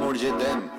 [0.00, 0.70] T'aime.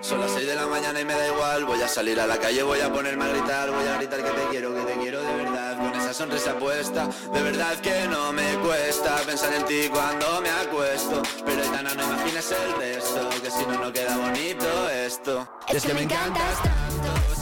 [0.00, 1.64] Son las 6 de la mañana y me da igual.
[1.64, 3.70] Voy a salir a la calle, voy a ponerme a gritar.
[3.70, 5.78] Voy a gritar que te quiero, que te quiero de verdad.
[5.78, 10.50] Con esa sonrisa puesta, de verdad que no me cuesta pensar en ti cuando me
[10.50, 11.22] acuesto.
[11.44, 15.46] Pero Aitana, no imagines el resto, que si no, no queda bonito esto.
[15.68, 17.41] Es que me encantas tanto,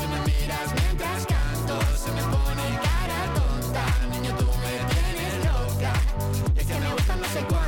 [7.33, 7.60] que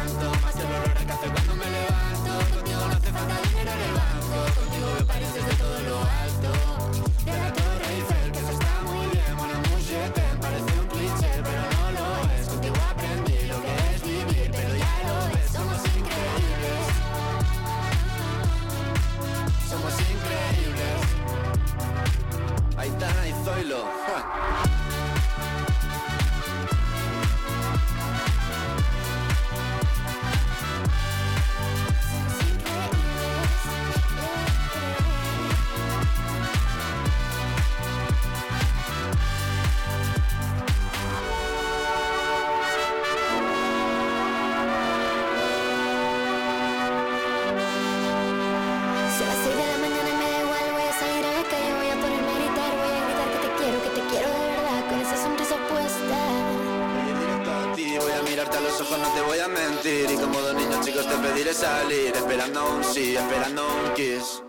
[58.99, 60.11] no te voy a mentir.
[60.11, 64.43] Y como dos niños chicos te pediré salir Esperando un sí, esperando un kiss.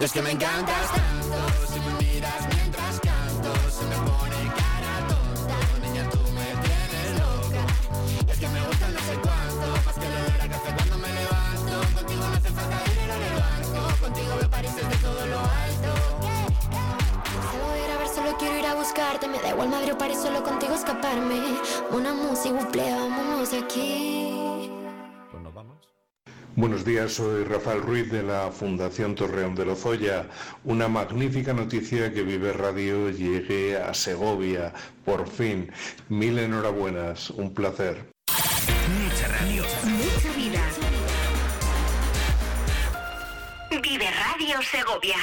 [0.00, 1.36] Es que me encantas tanto
[1.72, 5.86] Si me miras mientras canto Se me pone cara tonta.
[5.86, 8.32] Niña, tú me tienes loca.
[8.32, 11.08] Es que me gusta no sé cuánto Más que el olor a café cuando me
[11.08, 11.94] levanto.
[11.94, 16.55] Contigo no hace falta en el banco Contigo me pareces de todo lo alto
[18.38, 21.40] quiero ir a buscarte, me da igual Madrid o París, solo contigo escaparme.
[21.90, 24.70] Una música, buple, vámonos de aquí.
[25.30, 25.88] Pues nos vamos.
[26.54, 30.26] Buenos días, soy Rafael Ruiz de la Fundación Torreón de Lozoya.
[30.64, 34.72] Una magnífica noticia que Vive Radio llegue a Segovia,
[35.04, 35.70] por fin.
[36.08, 38.10] Mil enhorabuenas, un placer.
[39.02, 39.64] Mucha radio.
[39.84, 40.62] Mucha vida.
[43.82, 45.16] Vive Radio Segovia.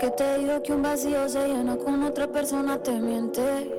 [0.00, 3.70] Que te digo que un vacío se llena con otra persona te miente.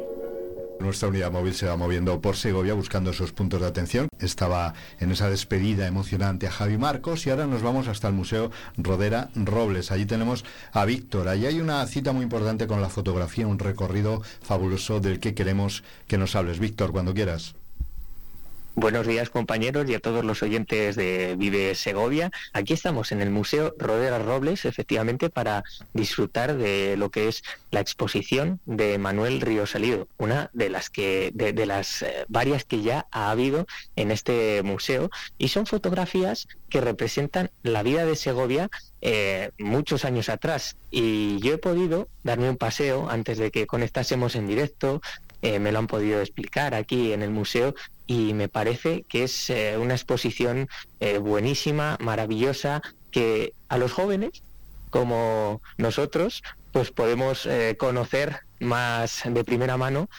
[0.80, 4.08] Nuestra unidad móvil se va moviendo por Segovia buscando esos puntos de atención.
[4.20, 8.52] Estaba en esa despedida emocionante a Javi Marcos y ahora nos vamos hasta el Museo
[8.78, 9.92] Rodera Robles.
[9.92, 11.28] Allí tenemos a Víctor.
[11.28, 15.84] Allí hay una cita muy importante con la fotografía, un recorrido fabuloso del que queremos
[16.08, 16.60] que nos hables.
[16.60, 17.56] Víctor, cuando quieras.
[18.76, 22.32] Buenos días compañeros y a todos los oyentes de Vive Segovia.
[22.54, 27.82] Aquí estamos en el Museo Rodera Robles, efectivamente, para disfrutar de lo que es la
[27.82, 32.82] exposición de Manuel Río Salido, una de las que, de, de las eh, varias que
[32.82, 33.68] ya ha habido
[33.98, 38.70] en este museo, y son fotografías que representan la vida de Segovia
[39.02, 40.78] eh, muchos años atrás.
[40.90, 45.02] Y yo he podido darme un paseo antes de que conectásemos en directo.
[45.42, 47.74] Eh, me lo han podido explicar aquí en el museo
[48.12, 50.68] y me parece que es eh, una exposición
[51.00, 54.44] eh, buenísima, maravillosa, que a los jóvenes
[54.90, 56.44] como nosotros
[56.74, 60.10] pues podemos eh, conocer más de primera mano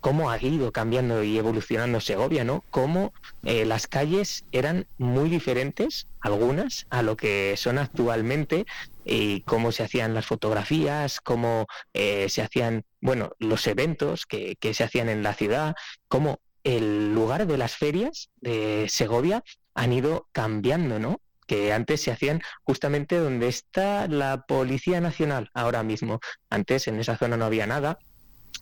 [0.00, 2.62] cómo ha ido cambiando y evolucionando Segovia, ¿no?
[2.68, 8.66] Cómo las calles eran muy diferentes, algunas, a lo que son actualmente,
[9.04, 14.74] y cómo se hacían las fotografías, cómo eh, se hacían, bueno, los eventos que, que
[14.74, 15.74] se hacían en la ciudad,
[16.08, 21.20] cómo el lugar de las ferias de Segovia han ido cambiando, ¿no?
[21.46, 26.20] que antes se hacían justamente donde está la Policía Nacional ahora mismo.
[26.50, 27.98] Antes en esa zona no había nada.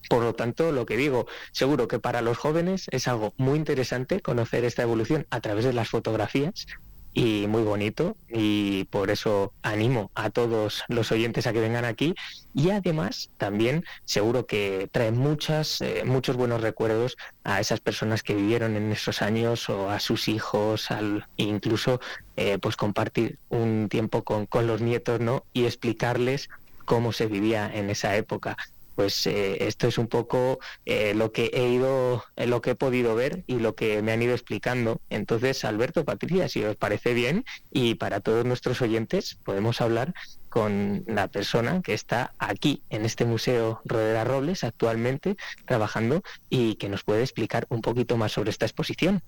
[0.09, 4.21] Por lo tanto, lo que digo, seguro que para los jóvenes es algo muy interesante
[4.21, 6.67] conocer esta evolución a través de las fotografías
[7.15, 12.15] y muy bonito y por eso animo a todos los oyentes a que vengan aquí.
[12.55, 18.35] Y además también seguro que trae muchas eh, muchos buenos recuerdos a esas personas que
[18.35, 22.01] vivieron en esos años o a sus hijos al incluso
[22.37, 26.49] eh, pues compartir un tiempo con, con los nietos no y explicarles
[26.85, 28.57] cómo se vivía en esa época
[28.95, 32.75] pues eh, esto es un poco eh, lo que he ido, eh, lo que he
[32.75, 35.01] podido ver y lo que me han ido explicando.
[35.11, 40.15] Entonces, Alberto, Patricia, si os parece bien y para todos nuestros oyentes, podemos hablar
[40.49, 45.37] con la persona que está aquí en este museo Rodera Robles actualmente
[45.67, 49.23] trabajando y que nos puede explicar un poquito más sobre esta exposición.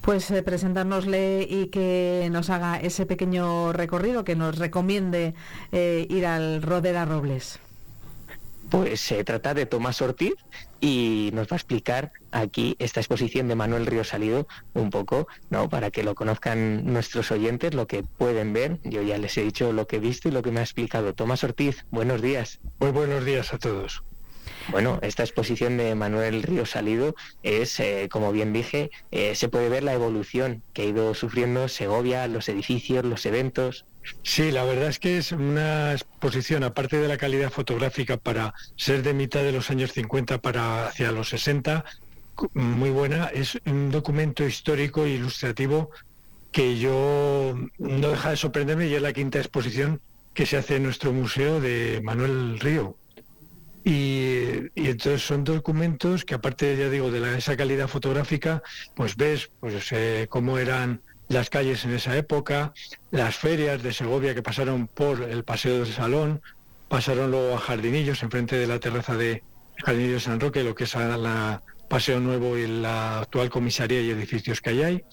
[0.00, 5.34] Pues presentárnosle y que nos haga ese pequeño recorrido, que nos recomiende
[5.72, 7.60] ir al Rodera Robles.
[8.70, 10.34] Pues se trata de Tomás Ortiz
[10.80, 15.68] y nos va a explicar aquí esta exposición de Manuel Río Salido un poco, ¿no?
[15.68, 18.78] Para que lo conozcan nuestros oyentes, lo que pueden ver.
[18.82, 21.14] Yo ya les he dicho lo que he visto y lo que me ha explicado.
[21.14, 22.60] Tomás Ortiz, buenos días.
[22.80, 24.02] Muy buenos días a todos.
[24.68, 29.68] Bueno, esta exposición de Manuel Río Salido es, eh, como bien dije, eh, se puede
[29.68, 33.84] ver la evolución que ha ido sufriendo Segovia, los edificios, los eventos.
[34.22, 39.02] Sí, la verdad es que es una exposición, aparte de la calidad fotográfica para ser
[39.02, 41.84] de mitad de los años 50 para hacia los 60,
[42.54, 43.26] muy buena.
[43.26, 45.90] Es un documento histórico e ilustrativo
[46.52, 50.00] que yo no deja de sorprenderme y es la quinta exposición
[50.34, 52.96] que se hace en nuestro museo de Manuel Río.
[53.88, 58.60] Y, entonces son documentos que aparte, ya digo, de esa calidad fotográfica,
[58.96, 62.74] pues ves pues, eh, cómo eran las calles en esa época,
[63.12, 66.42] las ferias de Segovia que pasaron por el Paseo del Salón,
[66.88, 69.44] pasaron luego a Jardinillos, enfrente de la terraza de
[69.76, 74.60] Jardinillos San Roque, lo que es la Paseo Nuevo y la actual comisaría y edificios
[74.60, 75.04] que hay ahí.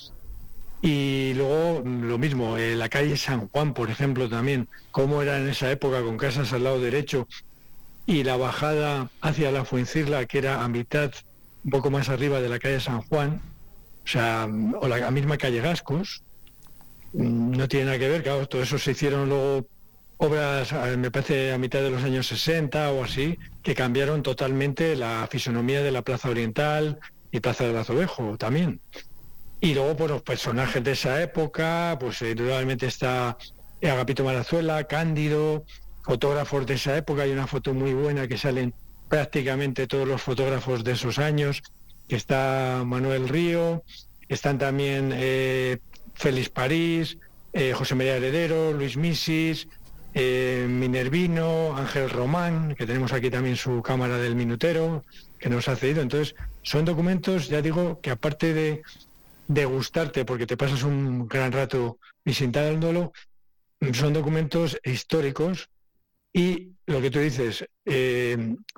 [0.81, 5.47] Y luego lo mismo, eh, la calle San Juan, por ejemplo, también, cómo era en
[5.47, 7.27] esa época con casas al lado derecho
[8.05, 11.11] y la bajada hacia la Fuencirla, que era a mitad,
[11.63, 13.41] un poco más arriba de la calle San Juan,
[14.03, 14.47] o sea,
[14.81, 16.23] o la, misma calle Gascos,
[17.13, 19.65] mm, no tiene nada que ver, claro, todo eso se hicieron luego
[20.17, 25.27] obras, me parece, a mitad de los años 60 o así, que cambiaron totalmente la
[25.29, 26.99] fisonomía de la Plaza Oriental
[27.31, 28.79] y Plaza del Azobejo también.
[29.59, 33.37] Y luego, por los personajes de esa época, pues indudablemente está
[33.81, 35.65] Agapito Marazuela, Cándido,
[36.03, 38.73] fotógrafos de esa época, hay una foto muy buena que salen
[39.09, 41.63] prácticamente todos los fotógrafos de esos años,
[42.09, 43.83] está Manuel Río,
[44.27, 45.77] están también eh,
[46.13, 47.17] Félix París,
[47.53, 49.67] eh, José María Heredero, Luis Misis,
[50.13, 55.03] eh, Minervino, Ángel Román, que tenemos aquí también su cámara del minutero,
[55.39, 56.01] que nos ha cedido.
[56.01, 58.81] Entonces, son documentos, ya digo, que aparte de,
[59.47, 63.13] de gustarte, porque te pasas un gran rato visitándolo,
[63.93, 65.69] son documentos históricos
[66.33, 67.65] y lo que tú dices,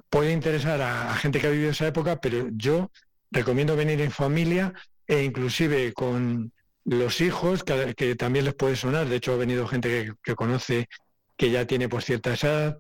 [0.10, 2.92] puede interesar a, gente que ha vivido esa época, pero yo
[3.32, 4.74] recomiendo venir en familia
[5.08, 6.52] e inclusive con
[6.84, 10.88] los hijos, que, también les puede sonar, de hecho ha venido gente que, conoce
[11.36, 12.78] que ya tiene por cierta edad,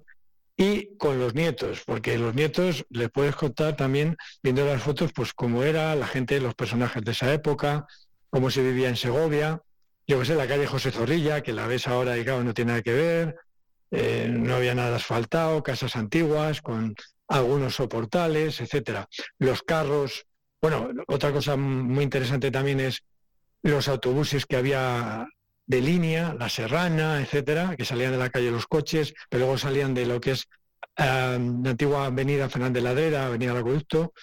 [0.57, 5.33] y con los nietos, porque los nietos les puedes contar también, viendo las fotos, pues
[5.33, 7.85] cómo era la gente, los personajes de esa época,
[8.29, 9.61] cómo se vivía en Segovia,
[10.07, 12.71] yo que sé, la calle José Zorrilla, que la ves ahora y claro, no tiene
[12.71, 13.35] nada que ver,
[13.91, 16.95] eh, no había nada asfaltado, casas antiguas con
[17.27, 19.07] algunos soportales, etcétera.
[19.39, 20.25] Los carros
[20.65, 23.03] bueno, otra cosa muy interesante también es
[23.61, 25.27] los autobuses que había
[25.67, 29.93] de línea, la Serrana, etcétera, que salían de la calle los coches, pero luego salían
[29.93, 30.47] de lo que es
[30.97, 34.13] la antigua avenida Fernández Ladera, avenida del Acueducto,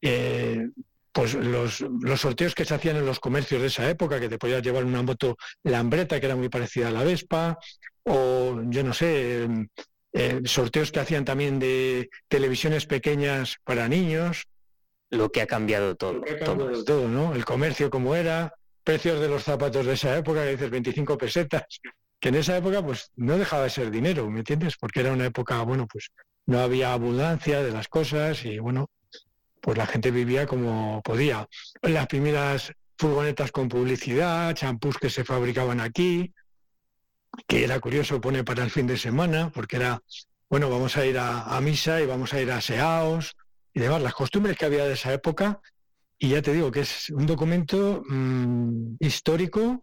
[0.00, 0.68] eh,
[1.10, 1.84] pues los,
[2.20, 5.02] sorteos que se hacían en los comercios de esa época, que te podías llevar una
[5.02, 7.58] moto Lambreta, que era muy parecida a la Vespa,
[8.04, 9.48] o yo no sé,
[10.12, 14.46] eh, sorteos que hacían también de televisiones pequeñas para niños,
[15.10, 16.22] lo que ha cambiado todo.
[16.84, 17.34] todo, ¿no?
[17.34, 18.54] El comercio como era,
[18.84, 21.64] precios de los zapatos de esa época, que dices 25 pesetas,
[22.18, 24.76] que en esa época pues no dejaba de ser dinero, ¿me entiendes?
[24.78, 26.10] Porque era una época, bueno, pues
[26.46, 28.90] no había abundancia de las cosas y bueno,
[29.60, 31.46] pues la gente vivía como podía.
[31.82, 36.32] Las primeras furgonetas con publicidad, champús que se fabricaban aquí,
[37.46, 40.02] que era curioso pone para el fin de semana, porque era,
[40.48, 43.36] bueno, vamos a ir a, a misa y vamos a ir a Seaos,
[43.72, 45.60] y demás, las costumbres que había de esa época.
[46.18, 49.82] Y ya te digo que es un documento mm, histórico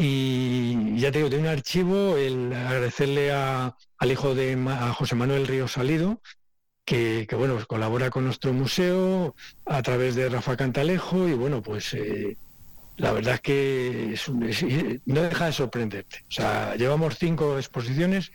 [0.00, 4.56] y ya te digo, de un archivo, el agradecerle a, al hijo de
[4.94, 6.20] José Manuel Río Salido,
[6.84, 9.34] que, bueno, colabora con nuestro museo
[9.66, 12.36] a través de Rafa Cantalejo y bueno, pues eh,
[12.98, 16.24] la verdad es que no deja de sorprenderte.
[16.28, 18.32] O sea, llevamos cinco exposiciones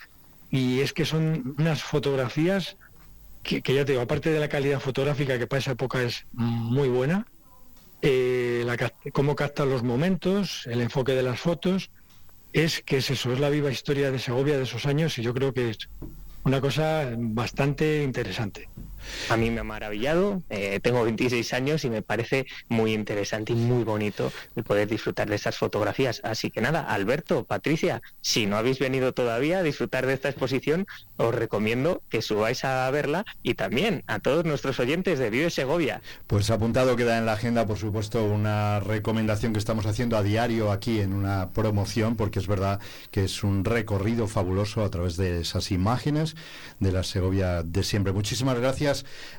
[0.50, 2.78] y es que son unas fotografías
[3.44, 6.88] que, ya te digo, aparte de la calidad fotográfica que para esa época es muy
[6.88, 7.28] buena,
[8.02, 8.66] eh,
[9.12, 11.92] cómo captan los momentos, el enfoque de las fotos,
[12.54, 15.34] es que es eso, es la viva historia de Segovia de esos años y yo
[15.34, 15.90] creo que es
[16.46, 18.70] una cosa bastante interesante.
[19.30, 23.56] A mí me ha maravillado, eh, tengo 26 años y me parece muy interesante y
[23.56, 26.22] muy bonito el poder disfrutar de esas fotografías.
[26.24, 30.86] Así que nada, Alberto, Patricia, si no habéis venido todavía a disfrutar de esta exposición,
[31.18, 36.02] os recomiendo que subáis a verla y también a todos nuestros oyentes de Vive Segovia.
[36.28, 40.72] Pues apuntado queda en la agenda, por supuesto, una recomendación que estamos haciendo a diario
[40.72, 42.80] aquí en una promoción, porque es verdad
[43.12, 46.36] que es un recorrido fabuloso a través de esas imágenes
[46.80, 48.14] de la Segovia de siempre.
[48.14, 48.93] Muchísimas gracias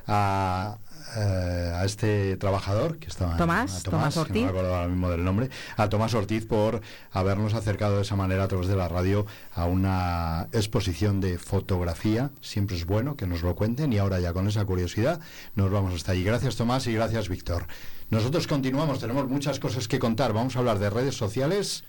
[0.07, 0.77] a,
[1.15, 4.35] eh, a este trabajador que estaba Tomás, Tomás, Ortiz.
[4.35, 6.81] no me acuerdo ahora mismo del nombre, a Tomás Ortiz por
[7.11, 12.31] habernos acercado de esa manera a través de la radio a una exposición de fotografía.
[12.41, 15.21] Siempre es bueno que nos lo cuenten y ahora ya con esa curiosidad
[15.55, 16.23] nos vamos hasta allí.
[16.23, 17.67] Gracias Tomás y gracias Víctor.
[18.09, 20.33] Nosotros continuamos, tenemos muchas cosas que contar.
[20.33, 21.85] Vamos a hablar de redes sociales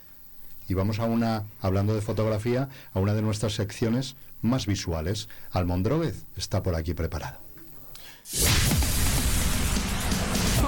[0.67, 5.29] y vamos a una, hablando de fotografía, a una de nuestras secciones más visuales.
[5.51, 7.46] Almondróguez está por aquí preparado.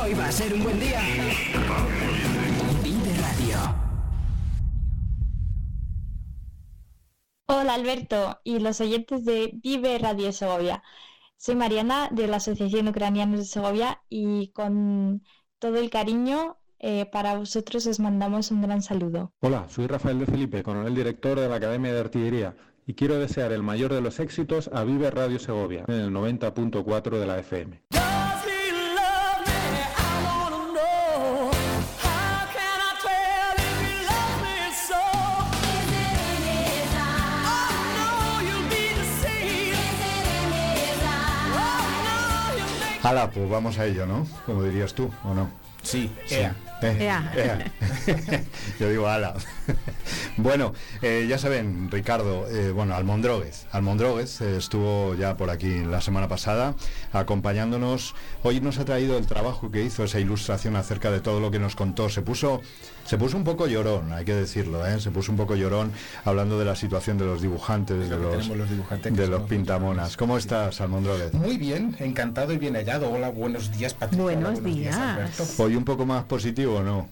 [0.02, 1.02] Hoy va a ser un buen día.
[2.82, 3.58] Vive Radio.
[7.48, 10.84] Hola Alberto y los oyentes de Vive Radio Segovia.
[11.36, 15.22] Soy Mariana de la Asociación Ucraniana de Segovia y con
[15.58, 19.34] todo el cariño eh, para vosotros os mandamos un gran saludo.
[19.42, 22.56] Hola, soy Rafael de Felipe, coronel director de la Academia de Artillería
[22.90, 27.20] y quiero desear el mayor de los éxitos a Vive Radio Segovia en el 90.4
[27.20, 27.82] de la FM.
[43.04, 44.26] Hala, pues vamos a ello, ¿no?
[44.48, 45.69] Como dirías tú, ¿o no?
[45.84, 46.56] Sí, ea.
[48.80, 49.36] Yo digo ala.
[50.38, 53.66] bueno, eh, ya saben, Ricardo, eh, bueno, Almondroguez.
[53.72, 56.76] Almondroguez eh, estuvo ya por aquí la semana pasada
[57.12, 58.16] acompañándonos.
[58.44, 61.60] Hoy nos ha traído el trabajo que hizo, esa ilustración acerca de todo lo que
[61.60, 62.10] nos contó.
[62.10, 62.62] Se puso,
[63.10, 65.92] se puso un poco llorón, hay que decirlo, se puso un poco llorón
[66.26, 70.16] hablando de la situación de los dibujantes, de los, dibujantes de los pintamonas.
[70.16, 71.34] ¿Cómo estás, Almondroguez?
[71.34, 73.10] Muy bien, encantado y bien hallado.
[73.10, 74.22] Hola, buenos días, Patricia.
[74.22, 75.60] Buenos, días.
[75.60, 77.10] Hoy un poco más positivo o no?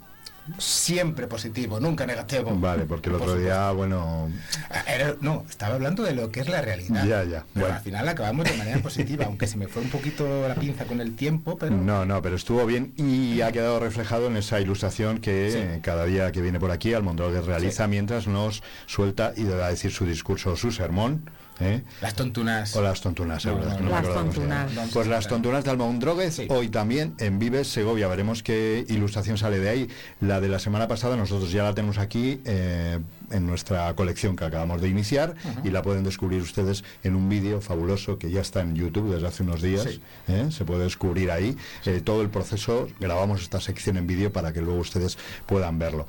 [0.57, 2.55] Siempre positivo, nunca negativo.
[2.55, 4.29] Vale, porque el otro día, bueno...
[4.69, 4.83] Ah,
[5.21, 7.05] no, estaba hablando de lo que es la realidad.
[7.05, 7.45] Ya, ya.
[7.53, 10.85] Pero al final acabamos de manera positiva, aunque se me fue un poquito la pinza
[10.85, 11.75] con el tiempo, pero...
[11.75, 16.31] No, no, pero estuvo bien y ha quedado reflejado en esa ilustración que cada día
[16.31, 20.71] que viene por aquí Almondroguez realiza mientras nos suelta y a decir su discurso, su
[20.71, 21.81] sermón ¿Eh?
[22.01, 22.75] Las tontunas.
[22.75, 24.71] O las tontunas, las tontunas.
[24.93, 28.07] Pues las tontunas de Almondroguez, hoy también en Vives Segovia.
[28.07, 29.89] Veremos qué ilustración sale de ahí.
[30.21, 32.99] La de la semana pasada nosotros ya la tenemos aquí eh,
[33.31, 37.59] en nuestra colección que acabamos de iniciar y la pueden descubrir ustedes en un vídeo
[37.61, 39.99] fabuloso que ya está en YouTube desde hace unos días.
[40.27, 40.47] ¿eh?
[40.51, 41.57] Se puede descubrir ahí
[42.03, 42.87] todo el proceso.
[42.99, 46.07] Grabamos esta sección en vídeo para que luego ustedes puedan verlo.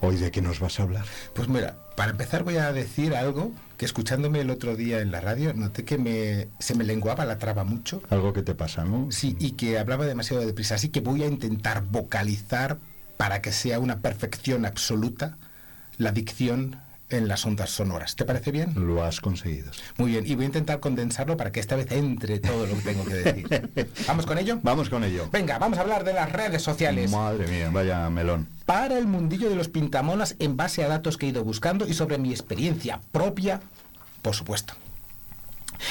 [0.00, 1.06] ¿Hoy de qué nos vas a hablar?
[1.32, 5.20] Pues mira, para empezar voy a decir algo que escuchándome el otro día en la
[5.20, 8.02] radio noté que me, se me lenguaba la traba mucho.
[8.10, 9.10] Algo que te pasa, ¿no?
[9.10, 10.76] Sí, y que hablaba demasiado deprisa.
[10.76, 12.78] Así que voy a intentar vocalizar
[13.16, 15.36] para que sea una perfección absoluta
[15.98, 18.16] la dicción en las ondas sonoras.
[18.16, 18.72] ¿Te parece bien?
[18.74, 19.70] Lo has conseguido.
[19.96, 22.82] Muy bien, y voy a intentar condensarlo para que esta vez entre todo lo que
[22.82, 23.70] tengo que decir.
[24.06, 24.58] ¿Vamos con ello?
[24.62, 25.28] Vamos con ello.
[25.30, 27.10] Venga, vamos a hablar de las redes sociales.
[27.10, 28.48] Madre mía, vaya melón.
[28.64, 31.94] Para el mundillo de los pintamonas en base a datos que he ido buscando y
[31.94, 33.60] sobre mi experiencia propia,
[34.22, 34.74] por supuesto.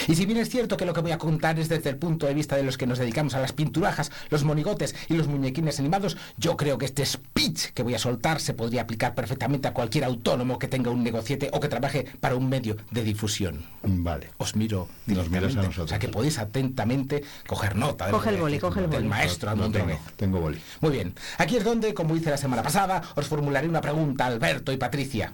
[0.08, 2.26] Y si bien es cierto que lo que voy a contar es desde el punto
[2.26, 5.80] de vista de los que nos dedicamos a las pinturajas, los monigotes y los muñequines
[5.80, 9.74] animados, yo creo que este speech que voy a soltar se podría aplicar perfectamente a
[9.74, 13.66] cualquier autónomo que tenga un negociete o que trabaje para un medio de difusión.
[13.84, 14.30] Vale.
[14.38, 15.86] Os miro Nos miras a nosotros.
[15.86, 19.72] O sea que podéis atentamente coger nota coge el boli, coge el del maestro no,
[19.72, 20.60] tengo, tengo boli.
[20.82, 21.14] Muy bien.
[21.38, 25.34] Aquí es donde, como hice la semana pasada, os formularé una pregunta, Alberto y Patricia.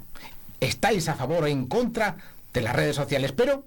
[0.59, 2.17] ¿Estáis a favor o en contra
[2.53, 3.31] de las redes sociales?
[3.31, 3.63] Pero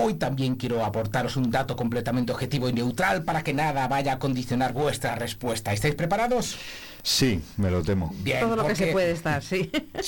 [0.00, 4.18] Hoy también quiero aportaros un dato completamente objetivo y neutral para que nada vaya a
[4.18, 5.72] condicionar vuestra respuesta.
[5.72, 6.56] ¿Estáis preparados?
[7.02, 8.12] Sí, me lo temo.
[8.18, 9.70] Bien, Todo lo que se puede estar, sí.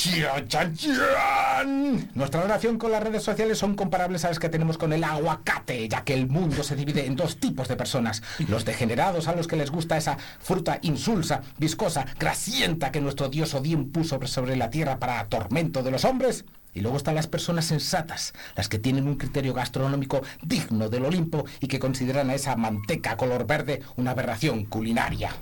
[2.15, 5.89] Nuestra relación con las redes sociales son comparables a las que tenemos con el aguacate,
[5.89, 8.23] ya que el mundo se divide en dos tipos de personas.
[8.49, 13.55] Los degenerados a los que les gusta esa fruta insulsa, viscosa, grasienta que nuestro dios
[13.55, 16.45] Odín puso sobre la tierra para tormento de los hombres.
[16.75, 21.45] Y luego están las personas sensatas, las que tienen un criterio gastronómico digno del Olimpo
[21.61, 25.35] y que consideran a esa manteca color verde una aberración culinaria.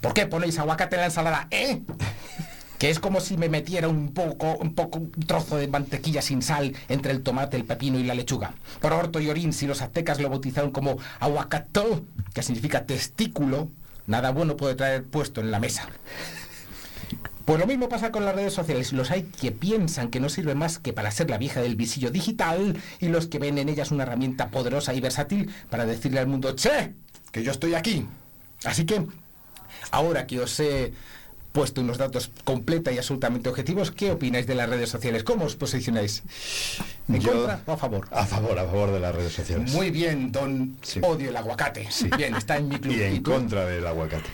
[0.00, 1.80] ¿Por qué ponéis aguacate en la ensalada, eh?
[2.82, 6.42] que es como si me metiera un poco, un poco, un trozo de mantequilla sin
[6.42, 8.54] sal entre el tomate, el pepino y la lechuga.
[8.80, 12.02] Por orto y orín, si los aztecas lo bautizaron como aguacató,
[12.34, 13.68] que significa testículo,
[14.08, 15.88] nada bueno puede traer puesto en la mesa.
[17.44, 18.92] Pues lo mismo pasa con las redes sociales.
[18.92, 22.10] Los hay que piensan que no sirve más que para ser la vieja del visillo
[22.10, 26.26] digital y los que ven en ellas una herramienta poderosa y versátil para decirle al
[26.28, 26.94] mundo, che,
[27.32, 28.06] que yo estoy aquí.
[28.64, 29.04] Así que,
[29.90, 30.92] ahora que os he
[31.52, 35.22] puesto unos datos completa y absolutamente objetivos, ¿qué opináis de las redes sociales?
[35.22, 36.22] ¿Cómo os posicionáis?
[37.08, 38.08] ¿En Yo- contra o a favor?
[38.10, 39.70] A favor, a favor de las redes sociales.
[39.72, 41.88] Muy bien, don Odio el aguacate.
[42.16, 42.94] Bien, está en mi club.
[42.96, 44.30] Y en contra del aguacate.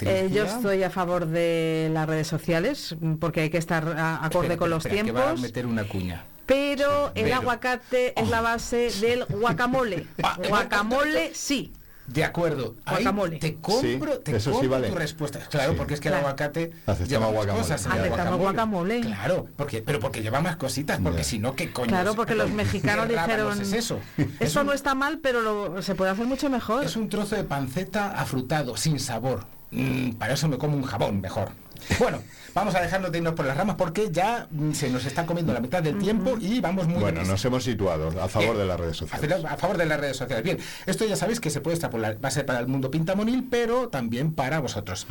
[0.00, 4.46] Eh, yo estoy a favor de las redes sociales porque hay que estar a- acorde
[4.48, 5.40] Espera, con los espera, que va a tiempos.
[5.42, 6.24] meter una cuña.
[6.46, 10.06] Pero el pero- aguacate es la base del guacamole.
[10.48, 11.72] Guacamole, sí.
[12.06, 12.74] De acuerdo.
[12.86, 13.38] Ahí Guacamole.
[13.38, 14.88] Te compro, Sí, te eso sí compro vale.
[14.88, 15.38] tu respuesta.
[15.48, 15.78] Claro, Sí.
[15.78, 16.26] porque es que el Claro.
[16.26, 16.72] aguacate
[17.06, 17.62] lleva más guacamole.
[17.62, 17.86] cosas.
[17.86, 19.00] en el Aceptamos guacamole.
[19.02, 21.24] Claro, porque, pero porque lleva más cositas, porque Ya.
[21.24, 21.86] si no, ¿qué coño?
[21.86, 24.00] Claro, porque los mexicanos ¿Qué rábanos dijeron, es eso?
[24.40, 26.82] Esto no está mal, pero lo- se puede hacer mucho mejor.
[26.82, 29.46] Es un trozo de panceta afrutado, sin sabor.
[29.70, 31.50] Mm, para eso me como un jabón mejor.
[31.98, 32.18] Bueno,
[32.54, 35.52] vamos a dejarnos de irnos por las ramas porque ya mm, se nos está comiendo
[35.54, 38.58] la mitad del tiempo y vamos muy Bueno, nos hemos situado a favor Bien.
[38.58, 39.44] de las redes sociales.
[39.44, 40.44] A favor de las redes sociales.
[40.44, 42.22] Bien, esto ya sabéis que se puede extrapolar.
[42.22, 45.06] Va a ser para el mundo pintamonil, pero también para vosotros.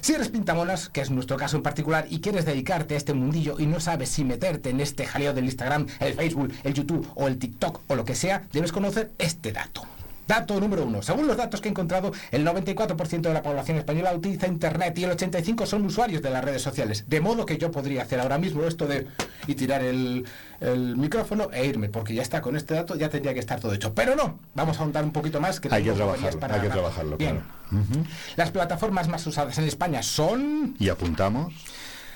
[0.00, 3.56] Si eres pintamonas, que es nuestro caso en particular, y quieres dedicarte a este mundillo
[3.58, 7.28] y no sabes si meterte en este jaleo del Instagram, el Facebook, el YouTube o
[7.28, 9.82] el TikTok o lo que sea, debes conocer este dato.
[10.26, 11.02] Dato número uno.
[11.02, 15.04] Según los datos que he encontrado, el 94% de la población española utiliza Internet y
[15.04, 17.04] el 85% son usuarios de las redes sociales.
[17.08, 19.06] De modo que yo podría hacer ahora mismo esto de
[19.46, 20.24] y tirar el,
[20.60, 23.74] el micrófono e irme, porque ya está con este dato, ya tendría que estar todo
[23.74, 23.94] hecho.
[23.94, 25.60] Pero no, vamos a ahondar un poquito más.
[25.60, 27.40] Que Hay que trabajarlo, para hay que trabajarlo, Bien.
[27.40, 28.04] claro.
[28.36, 30.76] Las plataformas más usadas en España son...
[30.78, 31.52] Y apuntamos.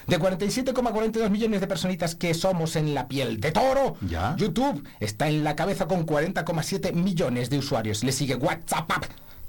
[0.08, 4.34] De 47,42 millones de personitas que somos en la piel de toro, Ya.
[4.36, 8.02] YouTube está en la cabeza con 40,7 millones de usuarios.
[8.02, 8.90] Le sigue WhatsApp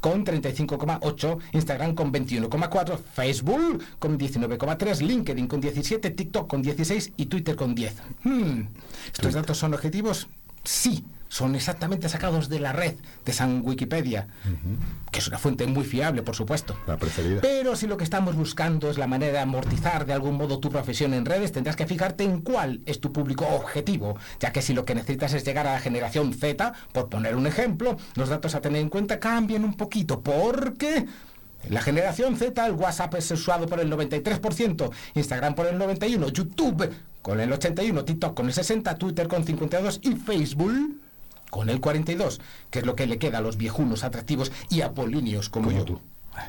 [0.02, 7.26] con 35,8, Instagram con 21,4, Facebook con 19,3, LinkedIn con 17, TikTok con 16 y
[7.28, 7.94] Twitter con 10.
[8.24, 8.62] Hmm,
[9.14, 10.28] ¿Estos datos son objetivos?
[10.64, 14.28] Sí, son exactamente sacados de la red de San Wikipedia,
[15.12, 16.76] que es una fuente muy fiable, por supuesto.
[16.88, 17.40] La preferida.
[17.42, 20.70] Pero si lo que estamos buscando es la manera de amortizar de algún modo tu
[20.70, 24.74] profesión en redes, tendrás que fijarte en cuál es tu público objetivo, ya que si
[24.74, 28.56] lo que necesitas es llegar a la generación Z, por poner un ejemplo, los datos
[28.56, 31.06] a tener en cuenta cambian un poquito, porque...
[31.62, 36.32] En la generación Z el WhatsApp es usado por el 93%, Instagram por el 91%,
[36.32, 36.90] YouTube
[37.22, 41.02] con el 81%, TikTok con el 60%, Twitter con 52% y Facebook
[41.50, 45.50] con el 42%, que es lo que le queda a los viejunos atractivos y apolíneos
[45.50, 45.84] como, yo.
[45.84, 46.02] tú.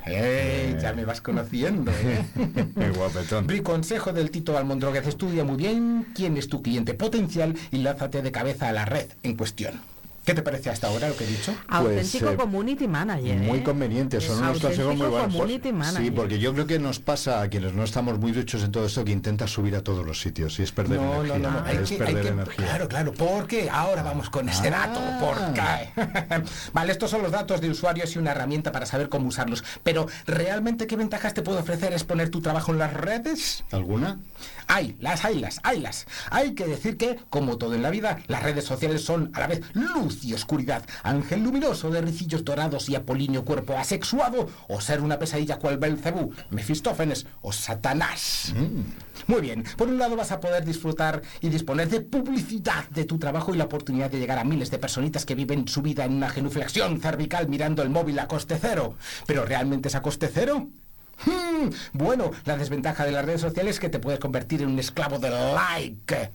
[0.06, 0.78] ¡Eh!
[0.80, 2.24] Ya me vas conociendo, ¿eh?
[2.78, 3.46] Qué guapetón.
[3.46, 8.22] Mi consejo del Tito Almondróguez, estudia muy bien quién es tu cliente potencial y lánzate
[8.22, 9.80] de cabeza a la red en cuestión.
[10.30, 11.52] ¿Qué te parece hasta ahora lo que he dicho?
[11.66, 13.36] Auténtico Pues, eh, community manager.
[13.38, 13.62] Muy ¿eh?
[13.64, 15.34] convenientes, son unos Auténtico consejos muy buenos.
[15.34, 16.02] community manager.
[16.04, 18.86] Sí, porque yo creo que nos pasa a quienes no estamos muy duchos en todo
[18.86, 21.38] esto que intentas subir a todos los sitios y es perder No, no, energía.
[21.38, 22.64] no, no, hay es que- hay perder que- energía.
[22.64, 25.90] Claro, claro, porque ahora vamos con ese dato, ¿por qué?
[26.72, 29.64] vale, estos son los datos de usuarios y una herramienta para saber cómo usarlos.
[29.82, 33.64] Pero, ¿realmente qué ventajas te puede ofrecer exponer tu trabajo en las redes?
[33.72, 34.20] ¿Alguna?
[34.72, 36.06] Hay, las hay, las hay, las.
[36.30, 39.48] Hay que decir que, como todo en la vida, las redes sociales son a la
[39.48, 45.00] vez luz y oscuridad, ángel luminoso de ricillos dorados y apolíneo cuerpo asexuado, o ser
[45.00, 48.54] una pesadilla cual Belcebú, Mefistófenes o Satanás.
[49.26, 53.18] Muy bien, por un lado vas a poder disfrutar y disponer de publicidad de tu
[53.18, 56.14] trabajo y la oportunidad de llegar a miles de personitas que viven su vida en
[56.14, 58.94] una genuflexión cervical mirando el móvil a coste cero.
[59.26, 60.68] ¿Pero realmente es a coste cero?
[61.24, 64.78] Hmm, bueno, la desventaja de las redes sociales es que te puedes convertir en un
[64.78, 66.30] esclavo del like.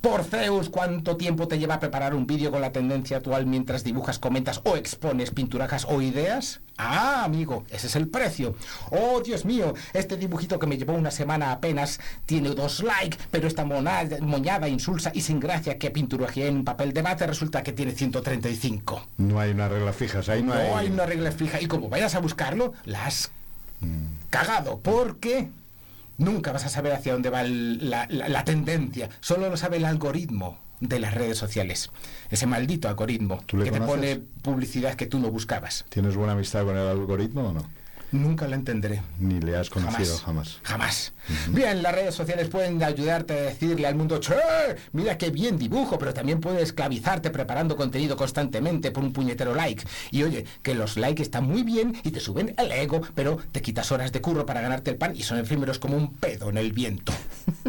[0.00, 3.84] Por Zeus, ¿cuánto tiempo te lleva a preparar un vídeo con la tendencia actual mientras
[3.84, 6.60] dibujas, comentas o expones pinturajas o ideas?
[6.78, 8.56] Ah, amigo, ese es el precio.
[8.90, 13.46] Oh, Dios mío, este dibujito que me llevó una semana apenas tiene dos likes, pero
[13.46, 17.62] esta monada, moñada, insulsa y sin gracia que pinturajé en un papel de bate resulta
[17.62, 19.06] que tiene 135.
[19.18, 21.60] No hay una regla fija, ahí no, No hay una regla fija.
[21.60, 23.30] Y como vayas a buscarlo, la has
[24.30, 24.80] cagado.
[24.80, 25.48] Porque
[26.18, 29.08] nunca vas a saber hacia dónde va el- la, la- la tendencia.
[29.20, 31.90] Solo lo sabe el algoritmo de las redes sociales.
[32.30, 35.84] Ese maldito algoritmo que te pone publicidad que tú no buscabas.
[35.90, 37.64] ¿Tienes buena amistad con el algoritmo o no?
[38.12, 39.02] Nunca la entenderé.
[39.18, 40.58] Ni le has conocido jamás.
[40.62, 41.12] Jamás.
[41.48, 44.34] Bien, las redes sociales pueden ayudarte a decirle al mundo, che,
[44.92, 49.84] mira qué bien dibujo, pero también puede esclavizarte preparando contenido constantemente por un puñetero like.
[50.10, 53.62] Y oye, que los likes están muy bien y te suben el ego, pero te
[53.62, 56.58] quitas horas de curro para ganarte el pan y son efímeros como un pedo en
[56.58, 57.12] el viento.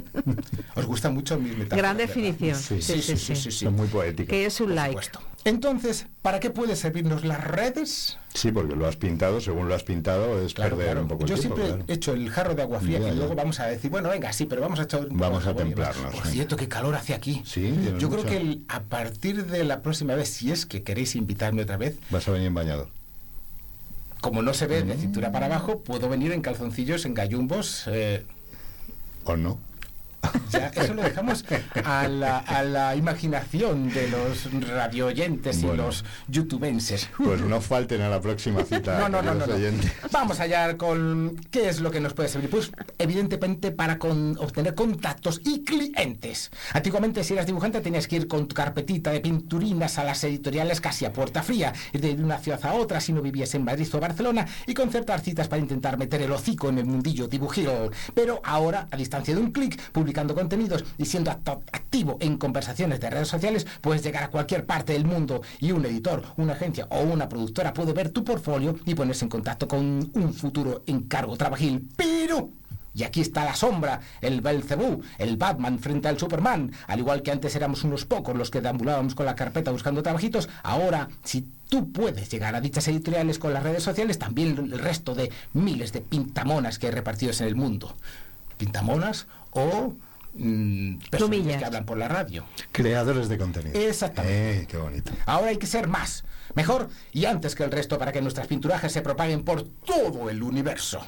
[0.75, 1.77] ¿Os gustan mucho mis metáforas?
[1.77, 2.57] Gran definición.
[2.57, 3.65] Sí, sí, sí, sí, sí, sí.
[3.65, 4.29] Son muy poéticos.
[4.29, 5.01] Que es un like.
[5.43, 8.17] Entonces, ¿para qué puede servirnos las redes?
[8.33, 11.01] Sí, porque lo has pintado, según lo has pintado, es Claro, perder claro.
[11.01, 11.57] un poco el Yo tiempo.
[11.57, 14.31] siempre he hecho el jarro de agua fría y luego vamos a decir, bueno, venga,
[14.31, 17.41] sí, pero vamos a echar un Vamos a templarnos, Por cierto, qué calor hace aquí.
[17.45, 21.15] Sí, Yo creo que el- a partir de la próxima vez, si es que queréis
[21.15, 22.87] invitarme otra vez, Vas a venir en bañador.
[24.21, 25.31] como no se ve de cintura Mm.
[25.33, 27.83] para abajo, puedo venir en calzoncillos, en gallumbos.
[27.87, 28.23] eh,
[29.25, 29.59] ¿O no?
[30.51, 31.45] Ya, eso lo dejamos
[31.83, 35.87] a la, a la imaginación de los radioyentes y Bueno.
[35.87, 37.09] los youtubenses.
[37.17, 39.55] Pues no falten a la próxima cita, No, no, no, no, no.
[40.11, 42.49] Vamos allá con qué es lo que nos puede servir.
[42.49, 46.51] Pues evidentemente para con- obtener contactos y clientes.
[46.73, 50.81] Antiguamente si eras dibujante tenías que ir con tu carpetita de pinturinas a las editoriales
[50.81, 53.87] casi a puerta fría, ir de una ciudad a otra si no vivías en Madrid
[53.93, 57.91] o Barcelona y concertar citas para intentar meter el hocico en el mundillo dibujero.
[58.13, 59.79] Pero ahora, a distancia de un clic,
[60.11, 64.91] publicando contenidos y siendo activo en conversaciones de redes sociales, puedes llegar a cualquier parte
[64.91, 68.93] del mundo y un editor, una agencia o una productora puede ver tu portfolio y
[68.93, 71.87] ponerse en contacto con un futuro encargo trabajil.
[71.95, 72.49] Pero
[72.93, 76.73] y aquí está la sombra, el Belcebú, el Batman frente al Superman.
[76.87, 80.49] Al igual que antes éramos unos pocos los que deambulábamos con la carpeta buscando trabajitos,
[80.61, 85.15] ahora si tú puedes llegar a dichas editoriales con las redes sociales, también el resto
[85.15, 87.95] de miles de pintamonas que hay repartidos en el mundo.
[88.65, 89.95] Pintamonas o
[90.35, 92.45] mm, personas que hablan por la radio.
[92.71, 93.79] Creadores de contenido.
[93.79, 94.61] Exactamente.
[94.61, 95.11] Eh, qué bonito.
[95.25, 98.91] Ahora hay que ser más, mejor y antes que el resto para que nuestras pinturajes
[98.91, 101.01] se propaguen por todo el universo.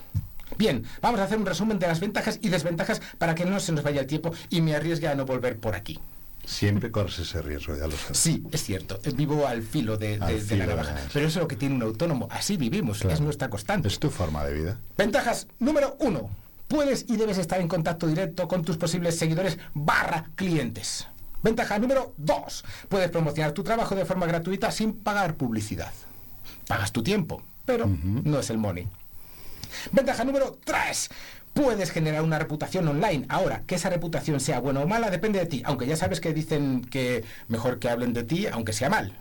[0.58, 3.72] Bien, vamos a hacer un resumen de las ventajas y desventajas para que no se
[3.72, 6.00] nos vaya el tiempo y me arriesgue a no volver por aquí.
[6.46, 8.18] Siempre corres ese riesgo, ya lo sabes.
[8.18, 11.28] Sí, es cierto, eh, vivo al filo de, de- Al de filo la navaja, pero
[11.28, 13.88] eso es lo que tiene un autónomo, así vivimos, es nuestra constante.
[13.88, 14.80] Es tu forma de vida.
[14.98, 16.30] Ventajas número uno.
[16.68, 21.08] Puedes y debes estar en contacto directo con tus posibles seguidores barra clientes.
[21.42, 22.64] Ventaja número dos.
[22.90, 25.92] Puedes promocionar tu trabajo de forma gratuita sin pagar publicidad.
[26.68, 28.88] Pagas tu tiempo, pero no es el money.
[29.92, 31.10] Ventaja número 3.
[31.54, 33.26] Puedes generar una reputación online.
[33.30, 36.34] Ahora, que esa reputación sea buena o mala depende de ti, aunque ya sabes que
[36.34, 39.18] dicen que mejor que hablen de ti, aunque sea mal.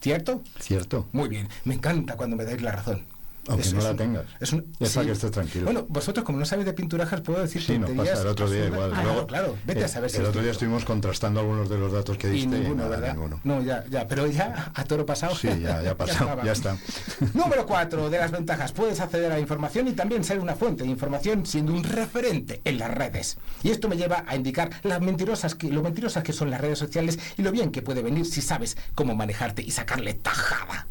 [0.00, 0.42] ¿Cierto?
[0.60, 1.08] Cierto.
[1.12, 3.04] Muy bien, me encanta cuando me dais la razón.
[3.48, 4.24] Aunque no la un- tengas.
[4.40, 5.06] es un- Es para sí.
[5.06, 5.64] que estés tranquilo.
[5.66, 8.66] Bueno, vosotros como no sabéis de pinturajas puedo decir Sí, nos pasa el otro día
[8.66, 8.92] igual.
[8.94, 11.78] Ah, Luego, claro, vete a eh, saber si El otro día estuvimos contrastando algunos de
[11.78, 13.14] los datos que Y diste ninguno, nada, ¿verdad?
[13.14, 13.40] ninguno.
[13.44, 15.34] No, ya, ya, pero ya a toro pasado.
[15.36, 16.76] Sí, ya, ya pasado, ya está.
[17.34, 18.72] Número 4 de las ventajas.
[18.72, 22.60] Puedes acceder a la información y también ser una fuente de información siendo un referente
[22.64, 23.38] en las redes.
[23.62, 26.78] Y esto me lleva a indicar las mentirosas que, lo mentirosas que son las redes
[26.78, 30.88] sociales y lo bien que puede venir si sabes cómo manejarte y sacarle tajada.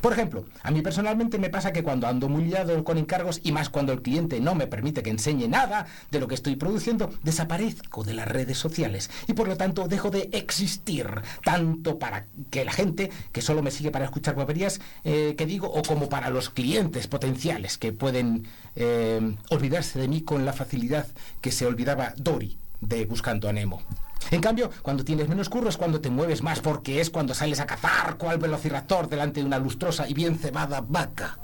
[0.00, 3.52] Por ejemplo, a mí personalmente me pasa que cuando ando muy liado con encargos y
[3.52, 7.10] más cuando el cliente no me permite que enseñe nada de lo que estoy produciendo,
[7.22, 11.08] desaparezco de las redes sociales y por lo tanto dejo de existir,
[11.44, 15.68] tanto para que la gente que solo me sigue para escuchar guaperías eh, que digo
[15.68, 21.06] o como para los clientes potenciales que pueden eh, olvidarse de mí con la facilidad
[21.40, 23.82] que se olvidaba Dory de Buscando a Nemo.
[24.30, 27.60] En cambio, cuando tienes menos curro es cuando te mueves más, porque es cuando sales
[27.60, 31.38] a cazar cual velociraptor delante de una lustrosa y bien cebada vaca.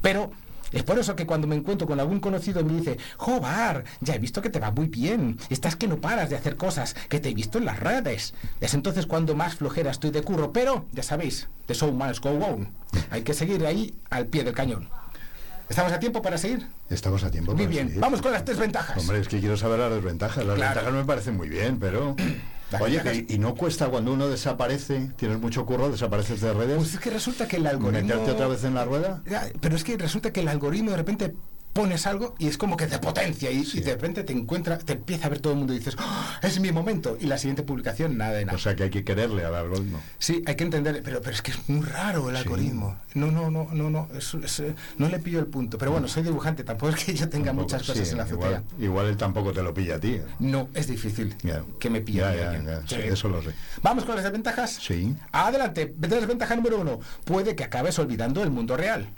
[0.00, 0.30] Pero
[0.72, 4.18] es por eso que cuando me encuentro con algún conocido me dice, Jobar, ya he
[4.18, 7.30] visto que te va muy bien, estás que no paras de hacer cosas, que te
[7.30, 8.34] he visto en las redes.
[8.60, 12.30] Es entonces cuando más flojera estoy de curro, pero ya sabéis, the show must go
[12.30, 12.68] on.
[13.10, 14.88] Hay que seguir ahí al pie del cañón.
[15.70, 16.66] ¿Estamos a tiempo para seguir?
[16.90, 17.52] Estamos a tiempo.
[17.52, 18.00] Muy para bien, seguir.
[18.02, 18.98] vamos con las desventajas.
[18.98, 20.44] Hombre, es que quiero saber las desventajas.
[20.44, 20.74] Las Claro.
[20.74, 22.16] ventajas me parecen muy bien, pero...
[22.70, 26.52] Las Oye, ventajas- que- y no cuesta cuando uno desaparece, tienes mucho curro, desapareces de
[26.54, 28.06] redes, Pues es que resulta que el algoritmo...
[28.06, 29.22] meterte otra vez en la rueda.
[29.60, 31.34] Pero es que resulta que el algoritmo de repente
[31.72, 34.94] pones algo y es como que te potencia y, y de repente te encuentra, te
[34.94, 37.16] empieza a ver todo el mundo y dices, "Ah, es mi momento.
[37.20, 38.56] Y la siguiente publicación, nada de nada.
[38.56, 40.00] O sea que hay que quererle al algoritmo.
[40.18, 42.42] Sí, hay que entender, pero, pero es que es muy raro el Sí.
[42.42, 42.96] algoritmo.
[43.14, 45.78] No, no, no, no, no, es- es, eh, no le pillo el punto.
[45.78, 48.24] Pero bueno, soy dibujante, tampoco es que yo tenga Tampoco, muchas cosas sí, en la
[48.24, 48.48] azotea.
[48.48, 50.14] igual, igual él tampoco te lo pilla a ti.
[50.14, 50.24] ¿eh?
[50.40, 51.36] No, es difícil
[51.78, 52.18] que me pille.
[52.20, 53.00] Ya, sí, Sí.
[53.04, 53.50] eso lo sé.
[53.82, 54.72] Vamos con las desventajas.
[54.72, 55.14] Sí.
[55.32, 56.98] Adelante, desventaja número uno.
[57.24, 59.08] Puede que acabes olvidando el mundo real.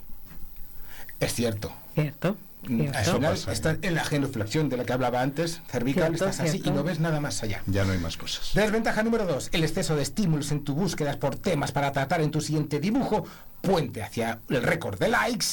[1.20, 1.72] Es cierto.
[1.94, 2.37] Cierto.
[2.68, 6.40] Mm, Al final estás en la genuflexión de la que hablaba antes, cervical, Cierto, estás
[6.40, 6.70] así cierto.
[6.70, 7.61] y no ves nada más allá.
[7.66, 8.52] Ya no hay más cosas.
[8.55, 12.31] Desventaja número dos, el exceso de estímulos en tu búsquedas por temas para tratar en
[12.31, 13.24] tu siguiente dibujo,
[13.61, 15.46] puente hacia el récord de likes,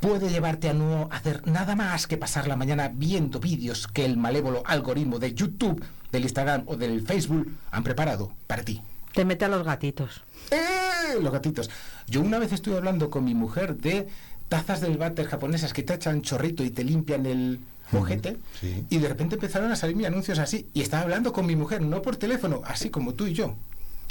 [0.00, 4.16] puede llevarte a no hacer nada más que pasar la mañana viendo vídeos que el
[4.16, 8.80] malévolo algoritmo de YouTube, del Instagram o del Facebook han preparado para ti.
[9.12, 10.22] Te mete a los gatitos.
[10.50, 11.18] ¡Eh!
[11.20, 11.68] Los gatitos.
[12.06, 14.08] Yo una vez estuve hablando con mi mujer de
[14.48, 17.60] tazas del váter japonesas que te echan chorrito y te limpian el
[17.92, 18.36] ojete.
[18.60, 18.84] sí.
[18.90, 20.68] Y de repente empezaron a salirme anuncios así.
[20.74, 23.54] Y estaba hablando con mi mujer, no por teléfono, así como tú y yo.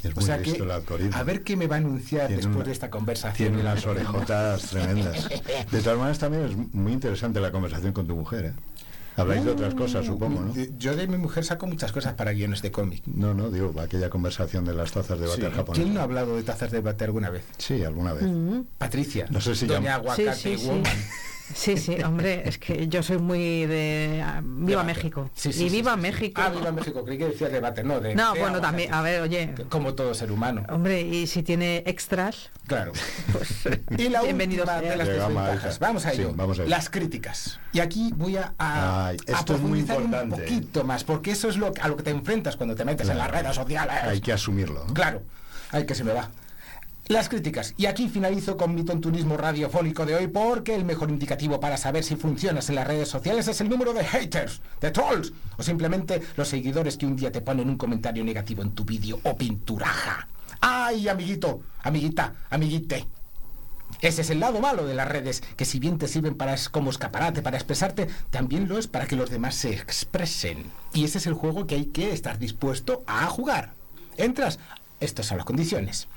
[0.03, 0.63] Es o muy sea que,
[1.13, 3.49] a ver qué me va a anunciar Tiene después una- de esta conversación.
[3.53, 5.27] Tiene unas orejotas tremendas.
[5.71, 8.45] De todas maneras, también es muy interesante la conversación con tu mujer.
[8.45, 8.53] ¿eh?
[9.17, 10.53] Habláis de otras cosas, supongo, ¿no?
[10.53, 13.01] De- Yo de mi mujer saco muchas cosas para guiones de cómic.
[13.07, 15.31] No, no, digo, aquella conversación de las tazas de Sí.
[15.41, 15.81] váter japonés.
[15.81, 17.43] ¿Quién no ha hablado de tazas de bate alguna vez?
[17.57, 18.23] Sí, alguna vez.
[18.23, 18.61] Mm.
[18.77, 19.25] Patricia.
[19.31, 20.67] No sé si Doña llama- Aguacate Sí, sí, sí.
[20.67, 20.83] Woman.
[21.53, 24.21] Sí, sí, hombre, es que yo soy muy de...
[24.25, 24.87] ah, Viva Debate.
[24.87, 25.29] México.
[25.33, 26.01] Sí, sí, y viva sí, sí.
[26.01, 26.41] México.
[26.43, 28.15] Ah, viva México, creí que decía debate, no, de...
[28.15, 30.63] No, de bueno, también, a ver, oye, Como todo ser humano.
[30.69, 32.91] hombre, y si tiene extras, Claro.
[33.31, 35.79] pues Y la bienvenido última de las a desventajas.
[35.79, 36.33] Vamos a Sí, ello.
[36.35, 36.69] vamos a ello.
[36.69, 37.59] Las críticas.
[37.71, 40.35] Y aquí voy a, a, Ay, a esto es muy profundizar importante.
[40.35, 43.07] un poquito más, porque eso es lo, a lo que te enfrentas cuando te metes
[43.09, 43.43] en las Claro.
[43.43, 43.95] redes sociales.
[44.03, 44.83] Hay que asumirlo.
[44.85, 44.93] ¿no?
[44.93, 45.21] Claro.
[45.71, 46.29] Ay, que se me va.
[47.07, 47.73] Las críticas.
[47.77, 52.03] Y aquí finalizo con mi tontunismo radiofónico de hoy porque el mejor indicativo para saber
[52.03, 56.21] si funcionas en las redes sociales es el número de haters, de trolls o simplemente
[56.35, 60.27] los seguidores que un día te ponen un comentario negativo en tu vídeo o pinturaja.
[60.59, 63.07] ¡Ay, amiguito, amiguita, amiguite!
[64.01, 66.89] Ese es el lado malo de las redes, que si bien te sirven para como
[66.89, 70.65] escaparate para expresarte, también lo es para que los demás se expresen.
[70.93, 73.75] Y ese es el juego que hay que estar dispuesto a jugar.
[74.17, 74.59] Entras,
[74.99, 76.09] estas son las condiciones.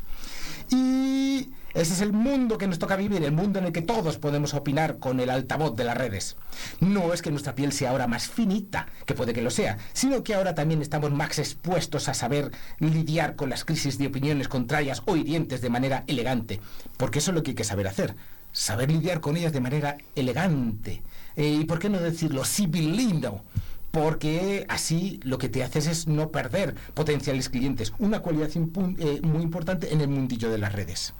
[0.71, 4.19] Y ese es el mundo que nos toca vivir, el mundo en el que todos
[4.19, 6.37] podemos opinar con el altavoz de las redes.
[6.81, 10.25] No es que nuestra piel sea ahora más finita, que puede que lo sea, sino
[10.25, 15.03] que ahora también estamos más expuestos a saber lidiar con las crisis de opiniones contrarias
[15.07, 16.61] o hirientes de manera elegante.
[16.97, 18.17] Porque eso es lo que hay que saber hacer.
[18.53, 21.03] Saber lidiar con ellas de manera elegante.
[21.37, 23.45] Eh, ¿Y por qué no decirlo civilino?
[23.90, 27.92] Porque así lo que te haces es no perder potenciales clientes.
[27.98, 31.14] Una cualidad eh, muy importante en el mundillo de las redes.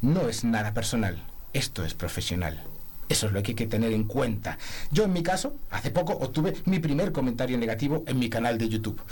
[0.00, 2.62] No es nada personal, esto es profesional.
[3.08, 4.56] Eso es lo que hay que tener en cuenta.
[4.92, 8.68] Yo en mi caso, hace poco obtuve mi primer comentario negativo en mi canal de
[8.68, 9.02] YouTube.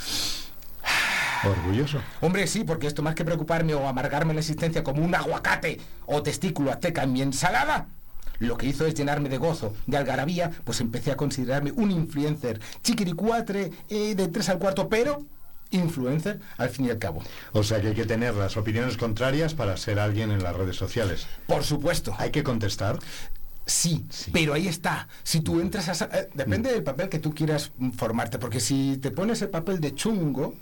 [1.44, 2.00] Orgulloso.
[2.20, 6.22] Hombre, sí, porque esto más que preocuparme o amargarme la existencia como un aguacate o
[6.22, 7.88] testículo azteca en mi ensalada,
[8.38, 12.60] lo que hizo es llenarme de gozo, de algarabía, pues empecé a considerarme un influencer
[12.82, 15.26] chiquiricuatre eh, de tres al cuarto, pero
[15.70, 17.22] influencer al fin y al cabo.
[17.52, 20.76] O sea que hay que tener las opiniones contrarias para ser alguien en las redes
[20.76, 21.26] sociales.
[21.46, 22.14] Por supuesto.
[22.18, 22.98] Hay que contestar.
[23.70, 25.06] Sí, pero ahí está.
[25.22, 26.06] Si tú entras a...
[26.06, 29.78] eh, depende del papel que tú quieras mm, formarte, porque si te pones el papel
[29.78, 30.54] de chungo,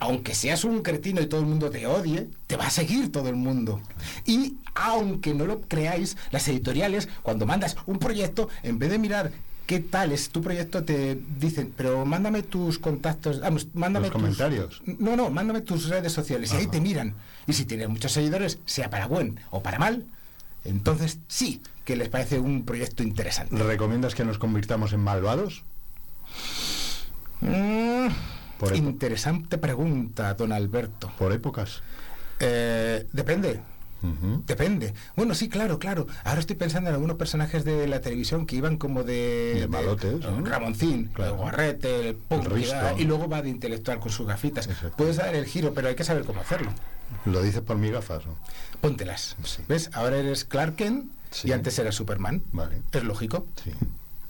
[0.00, 3.28] aunque seas un cretino y todo el mundo te odie, te va a seguir todo
[3.28, 3.80] el mundo.
[4.26, 9.32] Y aunque no lo creáis, las editoriales, cuando mandas un proyecto, en vez de mirar
[9.66, 14.22] qué tal es tu proyecto, te dicen, pero mándame tus contactos, vamos, mándame Los tus-
[14.22, 14.82] comentarios.
[14.98, 16.52] No, no, mándame tus redes sociales.
[16.52, 17.14] Y ahí te miran.
[17.46, 20.04] Y si tienes muchos seguidores, sea para buen o para mal,
[20.68, 23.56] entonces sí que les parece un proyecto interesante.
[23.62, 25.62] ¿Recomiendas que nos convirtamos en malvados?
[27.40, 28.08] Mm,
[28.58, 31.12] Por interesante pregunta, don Alberto.
[31.18, 31.82] Por épocas.
[32.40, 33.60] Eh, depende.
[34.46, 34.94] Depende.
[35.16, 36.06] Bueno, sí, claro, claro.
[36.22, 39.54] Ahora estoy pensando en algunos personajes de la televisión que iban como de...
[39.60, 40.44] De malotes, ¿no?
[40.44, 41.32] Ramoncín, Claro.
[41.32, 44.68] el guarrete, el punk, El y luego va de intelectual con sus gafitas.
[44.68, 44.96] Exacto.
[44.96, 46.70] Puedes dar el giro, pero hay que saber cómo hacerlo.
[47.24, 48.24] ¿Lo dices por mis gafas?
[48.26, 48.36] ¿no?
[48.80, 49.36] Póntelas.
[49.44, 49.62] Sí.
[49.68, 49.90] ¿Ves?
[49.92, 51.48] Ahora eres Clark Kent Sí.
[51.48, 52.42] y antes eras Superman.
[52.52, 52.82] Vale.
[52.92, 53.46] Es lógico.
[53.62, 53.72] Sí.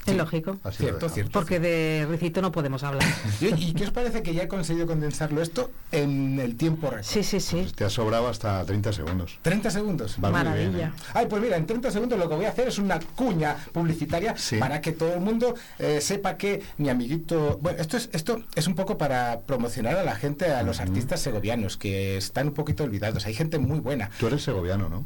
[0.07, 0.59] Es lógico.
[0.65, 1.33] Así Cierto, cierto.
[1.33, 3.03] Porque de Ricito no podemos hablar.
[3.41, 7.05] ¿Y, y qué os parece que ya he conseguido condensarlo esto en el tiempo récord?
[7.05, 7.57] Sí, sí, sí.
[7.63, 9.39] Pues te ha sobrado hasta 30 segundos.
[9.43, 10.17] 30 segundos.
[10.23, 10.69] Va muy Maravilla.
[10.71, 10.93] bien, ¿eh?
[11.15, 14.35] Ay, pues mira, en 30 segundos lo que voy a hacer es una cuña publicitaria
[14.37, 14.57] Sí.
[14.59, 17.59] para que todo el mundo eh, sepa que mi amiguito...
[17.61, 21.21] Bueno, esto es, esto es un poco para promocionar a la gente, a los artistas
[21.21, 23.27] segovianos, que están un poquito olvidados.
[23.27, 24.11] Hay gente muy buena.
[24.19, 25.05] Tú eres segoviano, ¿no?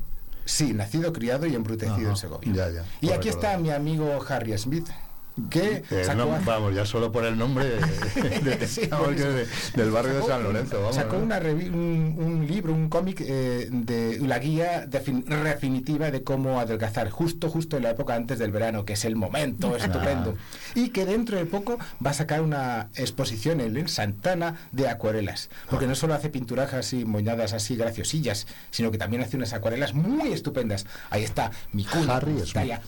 [0.50, 2.52] Sí, nacido, criado y embrutecido Ajá, en Segovia.
[2.52, 4.88] ya, ya, y aquí está mi amigo Harry Smith,
[5.48, 8.82] que Eh, sacó no, hace- vamos, ya solo por el nombre de- de- Sí,
[9.74, 10.78] del barrio de San Lorenzo.
[10.80, 11.24] Vamos, sacó ¿no?
[11.24, 17.10] una un, un libro, un cómic eh, de la guía defin- definitiva de cómo adelgazar,
[17.10, 20.36] justo, justo en la época antes del verano, que es el momento estupendo.
[20.74, 25.48] Y que dentro de poco va a sacar una exposición en Santana de acuarelas.
[25.68, 29.94] Porque no solo hace pinturajas y moñadas así graciosillas, sino que también hace unas acuarelas
[29.94, 30.86] muy estupendas.
[31.10, 32.20] Ahí está mi cuna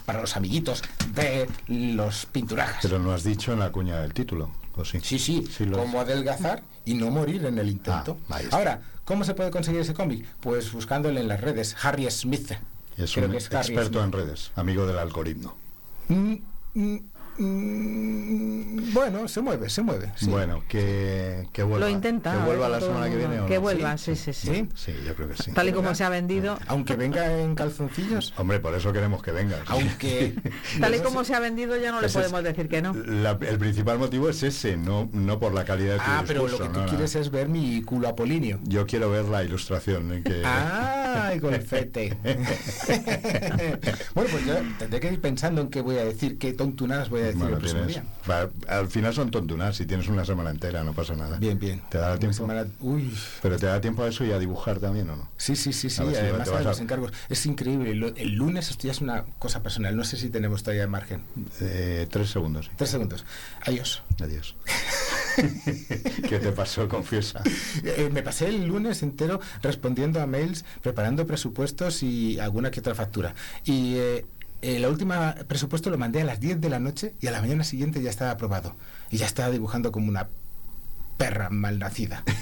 [0.05, 0.83] para los amiguitos
[1.15, 2.78] de los pinturajas.
[2.83, 4.98] Pero no has dicho en la cuña del título, ¿o sí?
[5.02, 8.18] Sí, sí, lo- cómo adelgazar y no morir en el intento.
[8.28, 8.57] Ah, está.
[8.57, 10.26] Ahora, ¿cómo se puede conseguir ese cómic?
[10.40, 12.52] Pues buscándole en las redes, Harry Smith.
[12.96, 14.05] Es Creo un que es Harry experto Smith.
[14.05, 15.57] en redes, amigo del algoritmo.
[16.09, 16.35] Mm,
[16.74, 16.96] mm,
[17.42, 20.12] mm, bueno, se mueve, se mueve.
[20.16, 20.26] sí.
[20.26, 21.87] Bueno, que, que vuelva.
[21.87, 22.33] Lo intenta.
[22.33, 23.40] Que vuelva la semana el que viene.
[23.40, 23.61] ¿o Que no?
[23.62, 24.48] vuelva, sí, sí, sí.
[24.48, 24.68] ¿Sí?
[24.74, 25.52] Sí, yo creo que sí.
[25.52, 26.59] Tal y como se ha vendido.
[26.66, 29.59] Aunque venga en calzoncillos, Hombre, por eso queremos que venga.
[29.66, 30.35] aunque...
[30.81, 32.92] Tal y como se ha vendido ya no le es- podemos decir que no.
[32.94, 36.46] La- el principal motivo es ese, no, no por la calidad de tu Ah, pero
[36.48, 36.87] lo que tú no, no.
[36.88, 38.61] quieres es ver mi culo apolinio.
[38.64, 40.12] Yo quiero ver la ilustración.
[40.12, 40.42] en que...
[40.44, 42.16] ¡Ay, golfete!
[44.14, 47.20] bueno, pues yo tendré que ir pensando en qué voy a decir, qué tontunadas voy
[47.20, 48.05] a decir Bueno, el próximo tienes- día.
[48.31, 51.38] va- al final son tontunas, si tienes una semana entera no pasa nada.
[51.38, 51.83] Bien, bien.
[51.90, 52.37] ¿Te da tiempo?
[52.37, 55.29] semana- Uy, Pero te da tiempo a eso y a dibujar también, ¿o no?
[55.37, 56.01] Sí, sí, sí, sí.
[56.03, 57.12] A Además, a a- los encargos.
[57.29, 57.95] Es increíble.
[57.95, 59.97] Lo- El lunes esto ya es una cosa personal.
[59.97, 61.23] No sé si tenemos todavía margen.
[61.61, 62.66] Eh, tres segundos.
[62.66, 62.73] sí.
[62.77, 63.25] Tres segundos.
[63.66, 64.03] Adiós.
[64.21, 64.57] Adiós.
[66.29, 66.88] ¿Qué te pasó?
[66.88, 67.42] Confiesa.
[67.85, 72.95] Eh, me pasé el lunes entero respondiendo a mails, preparando presupuestos y alguna que otra
[72.95, 73.35] factura.
[73.64, 74.27] Y eh,
[74.62, 75.14] el último
[75.48, 78.11] presupuesto lo mandé a las 10 de la noche y a la mañana siguiente ya
[78.11, 78.77] estaba aprobado.
[79.11, 80.29] Y ya estaba dibujando como una
[81.18, 82.25] perra malnacida.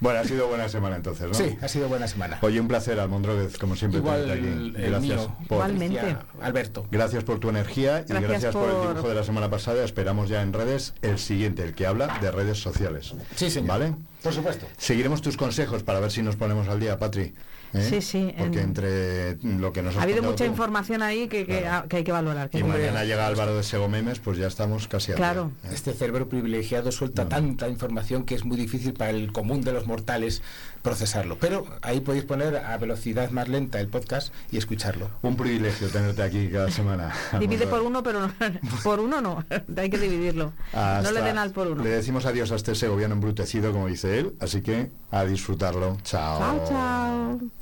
[0.00, 1.34] Bueno, ha sido buena semana entonces, ¿no?
[1.34, 2.38] Sí, ha sido buena semana.
[2.42, 4.90] Oye, un placer, Almondróguez, como siempre, Igual tenerte aquí.
[4.90, 5.36] Gracias mío.
[5.48, 6.16] por, Igualmente.
[6.42, 6.86] Alberto.
[6.90, 8.68] Gracias por tu energía y Gracias por...
[8.68, 9.84] el dibujo de la semana pasada.
[9.84, 13.14] Esperamos ya en redes el siguiente, el que habla de redes sociales.
[13.34, 13.68] Sí, señor.
[13.68, 13.94] ¿Vale?
[14.22, 14.66] Por supuesto.
[14.76, 17.34] Seguiremos tus consejos para ver si nos ponemos al día, Patri.
[17.74, 17.86] ¿Eh?
[17.88, 21.46] Sí, sí, Porque en- entre lo que nos Ha habido mucha tú información ahí que,
[21.46, 21.88] que, Claro.
[21.88, 22.50] que hay que valorar.
[22.50, 25.52] que y mañana llega Álvaro de Segomemes, pues ya estamos casi día, Claro.
[25.64, 25.68] ¿eh?
[25.72, 29.86] Este cerebro privilegiado suelta tanta información que es muy difícil para el común de los
[29.86, 30.42] mortales
[30.82, 31.38] procesarlo.
[31.38, 35.08] Pero ahí podéis poner a velocidad más lenta el podcast y escucharlo.
[35.22, 37.12] Un privilegio tenerte aquí cada semana.
[37.40, 38.32] Divide por uno, pero no,
[38.82, 39.44] por uno no.
[39.76, 40.52] hay que dividirlo.
[40.74, 41.84] No le den al por uno.
[41.84, 45.98] Le decimos adiós a este segoviano embrutecido, como dice él, así que a disfrutarlo.
[46.02, 46.38] Chao.
[46.40, 47.61] Chao, chao.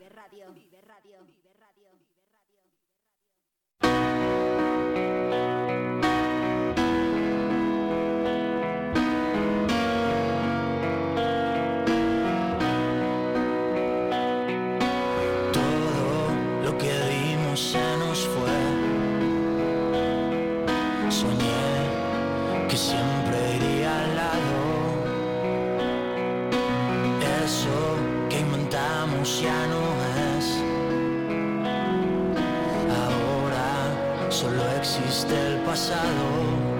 [35.71, 36.70] Pasado.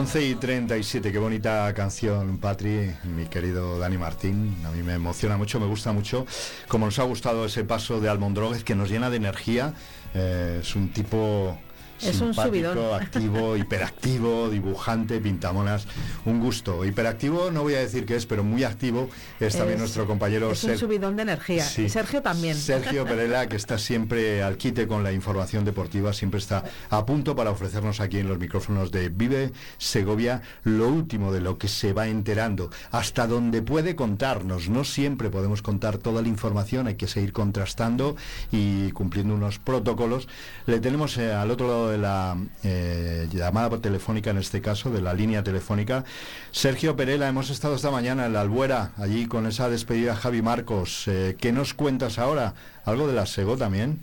[0.00, 4.56] 11 y 37, qué bonita canción, Patri, mi querido Dani Martín.
[4.64, 6.24] A mí me emociona mucho, me gusta mucho.
[6.68, 9.74] Como nos ha gustado ese paso de Almondroguez que nos llena de energía.
[10.14, 11.60] Eh, es un tipo
[12.02, 12.78] es un subidón.
[12.94, 15.86] activo, hiperactivo, dibujante, pintamonas.
[16.24, 16.84] Un gusto.
[16.84, 20.64] Hiperactivo no voy a decir que es, pero muy activo es, también nuestro compañero Es
[20.64, 21.64] un subidón de energía.
[21.78, 22.56] Y Sergio también.
[22.56, 27.36] Sergio Perela, que está siempre al quite con la información deportiva, siempre está a punto
[27.36, 31.92] para ofrecernos aquí en los micrófonos de Vive Segovia lo último de lo que se
[31.92, 34.68] va enterando, hasta donde puede contarnos.
[34.68, 38.16] No siempre podemos contar toda la información, hay que seguir contrastando
[38.52, 40.28] y cumpliendo unos protocolos.
[40.66, 45.00] Le tenemos eh, al otro lado de la eh, llamada telefónica, en este caso, de
[45.00, 46.04] la línea telefónica.
[46.50, 51.04] Sergio Perela, hemos estado esta mañana en la Albuera, allí con esa despedida Javi Marcos.
[51.06, 52.54] Eh, ¿Qué nos cuentas ahora?
[52.84, 54.02] ¿Algo de la Sego también?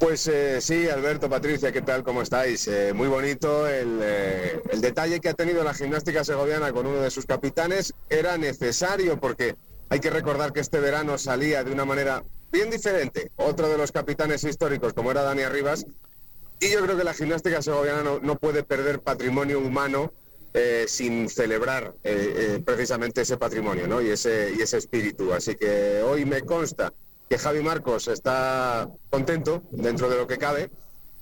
[0.00, 2.02] Pues eh, sí, Alberto, Patricia, ¿qué tal?
[2.02, 2.68] ¿Cómo estáis?
[2.92, 7.24] muy bonito el, el, detalle que ha tenido la gimnástica segoviana con uno de sus
[7.24, 7.94] capitanes.
[8.10, 9.54] Era necesario porque
[9.88, 13.30] hay que recordar que este verano salía de una manera bien diferente.
[13.36, 15.86] Otro de los capitanes históricos, como era Dani Arribas,
[16.60, 20.12] y yo creo que la gimnástica segoviana no, puede perder patrimonio humano
[20.54, 24.00] eh, sin celebrar eh, eh, precisamente ese patrimonio ¿no?
[24.00, 25.34] y, ese, y ese espíritu.
[25.34, 26.94] Así que hoy me consta
[27.28, 30.70] que Javi Marcos está contento dentro de lo que cabe.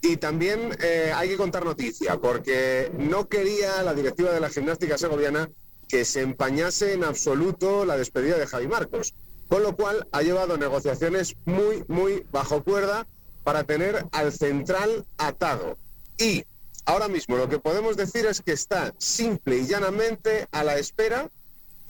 [0.02, 0.76] Y también
[1.14, 5.48] hay que contar noticia, porque no quería la directiva de la gimnástica segoviana
[5.88, 9.14] que se empañase en absoluto la despedida de Javi Marcos.
[9.48, 13.06] Con lo cual ha llevado negociaciones muy, muy bajo cuerda
[13.44, 15.76] para tener al central atado.
[16.18, 16.44] Y
[16.86, 21.30] ahora mismo lo que podemos decir es que está simple y llanamente a la espera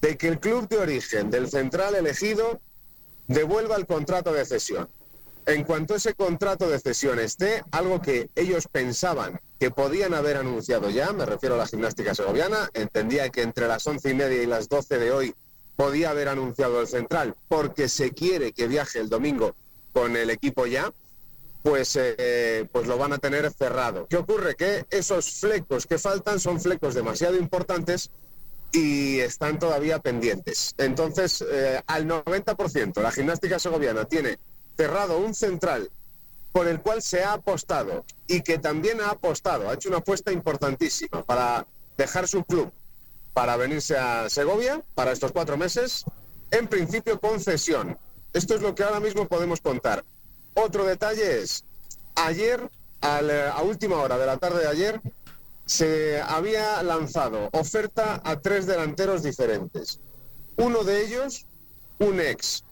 [0.02, 2.61] de que el club de origen del central elegido
[3.28, 4.88] devuelva el contrato de cesión.
[5.46, 10.90] En cuanto ese contrato de cesión esté, algo que ellos pensaban que podían haber anunciado
[10.90, 14.46] ya, me refiero a la gimnástica segoviana, entendía que entre las once y media y
[14.46, 15.34] las doce de hoy
[15.76, 19.55] podía haber anunciado el central porque se quiere que viaje el domingo
[19.92, 20.92] con el equipo ya,
[21.64, 24.06] pues, eh, pues lo van a tener cerrado.
[24.06, 24.54] ¿Qué ocurre?
[24.54, 28.10] Que esos flecos que faltan son flecos demasiado importantes
[28.70, 30.74] y están todavía pendientes.
[30.76, 34.38] Entonces, eh, al 90%, la gimnástica segoviana tiene
[34.76, 35.90] cerrado un central
[36.52, 40.32] por el cual se ha apostado y que también ha apostado, ha hecho una apuesta
[40.32, 42.70] importantísima para dejar su club,
[43.32, 46.04] para venirse a Segovia para estos cuatro meses,
[46.50, 47.96] en principio concesión.
[48.34, 50.04] Esto es lo que ahora mismo podemos contar.
[50.55, 51.64] Otro detalle es,
[52.14, 55.00] ayer, a última hora de la tarde de ayer,
[55.66, 60.00] se había lanzado oferta a tres delanteros diferentes.
[60.57, 61.46] Uno de ellos,
[61.98, 62.64] un ex.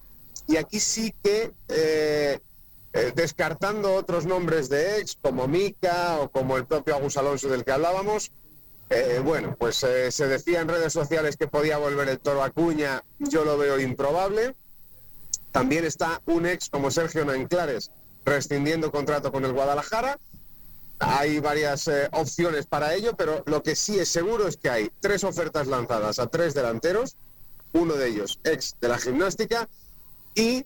[0.46, 2.38] Y aquí sí que, eh,
[2.92, 7.64] eh, descartando otros nombres de ex, como Mica o como el propio Agus Alonso del
[7.64, 8.30] que hablábamos,
[8.90, 13.44] eh, bueno, pues se decía en redes sociales que podía volver el toro Acuña, yo
[13.44, 14.54] lo veo improbable.
[15.52, 17.90] También está un ex como Sergio Nanclares
[18.24, 20.18] rescindiendo contrato con el Guadalajara.
[20.98, 24.90] Hay varias eh, opciones para ello, pero lo que sí es seguro es que hay
[25.00, 27.16] tres ofertas lanzadas a tres delanteros,
[27.72, 29.68] uno de ellos ex de la gimnástica,
[30.34, 30.64] y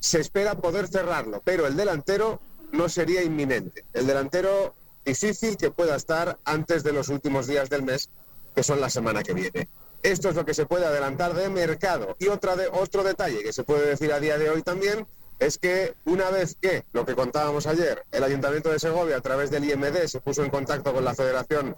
[0.00, 2.40] se espera poder cerrarlo, pero el delantero
[2.72, 3.84] no sería inminente.
[3.92, 4.74] El delantero
[5.04, 8.08] difícil que pueda estar antes de los últimos días del mes,
[8.54, 9.68] que son la semana que viene.
[10.04, 12.14] Esto es lo que se puede adelantar de mercado.
[12.18, 15.06] Y otra de, otro detalle que se puede decir a día de hoy también
[15.38, 19.50] es que una vez que, lo que contábamos ayer, el Ayuntamiento de Segovia a través
[19.50, 21.74] del IMD se puso en contacto con la Federación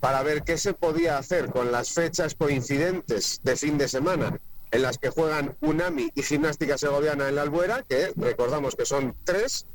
[0.00, 4.80] para ver qué se podía hacer con las fechas coincidentes de fin de semana en
[4.80, 9.66] las que juegan UNAMI y Gimnástica Segoviana en la Albuera, que recordamos que son tres,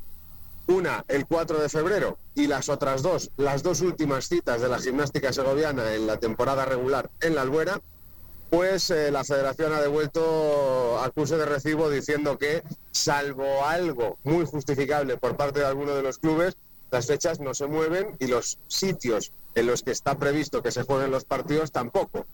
[0.66, 4.80] una el 4 de febrero y las otras dos, las dos últimas citas de la
[4.80, 7.80] Gimnástica Segoviana en la temporada regular en la Albuera,
[8.52, 15.16] pues eh, la federación ha devuelto acuse de recibo diciendo que, salvo algo muy justificable
[15.16, 16.58] por parte de alguno de los clubes,
[16.90, 20.82] las fechas no se mueven y los sitios en los que está previsto que se
[20.82, 22.26] jueguen los partidos tampoco.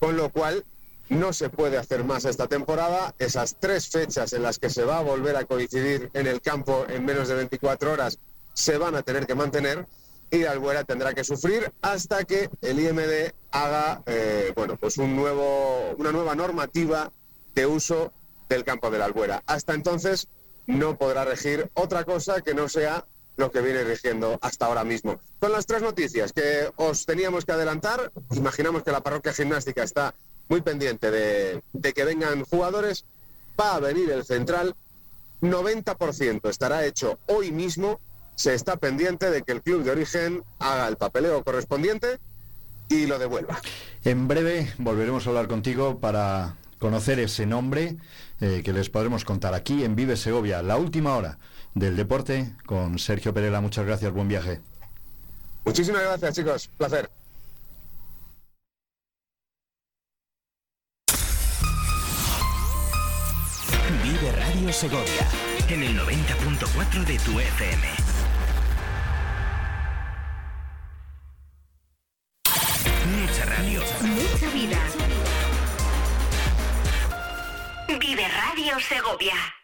[0.00, 0.64] Con lo cual,
[1.10, 3.14] no se puede hacer más esta temporada.
[3.18, 6.86] Esas tres fechas en las que se va a volver a coincidir en el campo
[6.88, 8.18] en menos de 24 horas
[8.54, 9.86] se van a tener que mantener
[10.30, 15.94] y Albuera tendrá que sufrir hasta que el IMD haga eh, bueno, pues un nuevo,
[15.98, 17.12] una nueva normativa
[17.54, 18.12] de uso
[18.48, 19.42] del campo de la Albuera.
[19.46, 20.28] Hasta entonces
[20.66, 23.04] no podrá regir otra cosa que no sea
[23.36, 25.20] lo que viene rigiendo hasta ahora mismo.
[25.40, 28.12] Son las tres noticias que os teníamos que adelantar.
[28.34, 30.14] Imaginamos que la parroquia gimnástica está
[30.48, 33.04] muy pendiente de que vengan jugadores.
[33.60, 34.74] Va a venir el central.
[35.42, 38.00] 90% estará hecho hoy mismo
[38.36, 42.18] se está pendiente de que el club de origen haga el papeleo correspondiente
[42.88, 43.60] y lo devuelva.
[44.04, 47.96] En breve volveremos a hablar contigo para conocer ese nombre
[48.40, 51.38] eh, que les podremos contar aquí en Vive Segovia, la última hora
[51.74, 53.60] del deporte con Sergio Perela.
[53.60, 54.60] Muchas gracias, buen viaje.
[55.64, 56.70] Muchísimas gracias, chicos.
[56.76, 57.10] Placer.
[64.02, 65.26] Vive Radio Segovia
[65.68, 68.15] en el 90.4 de tu FM.
[73.36, 73.82] Mucha radio.
[74.00, 74.78] Mucha vida.
[78.00, 79.55] Vive Radio Segovia.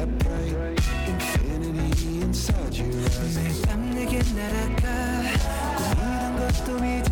[0.00, 3.36] That bright infinity inside your eyes.
[3.38, 4.84] 매일 밤 내게 날아가
[5.76, 7.09] 꿈이란 것도 잊은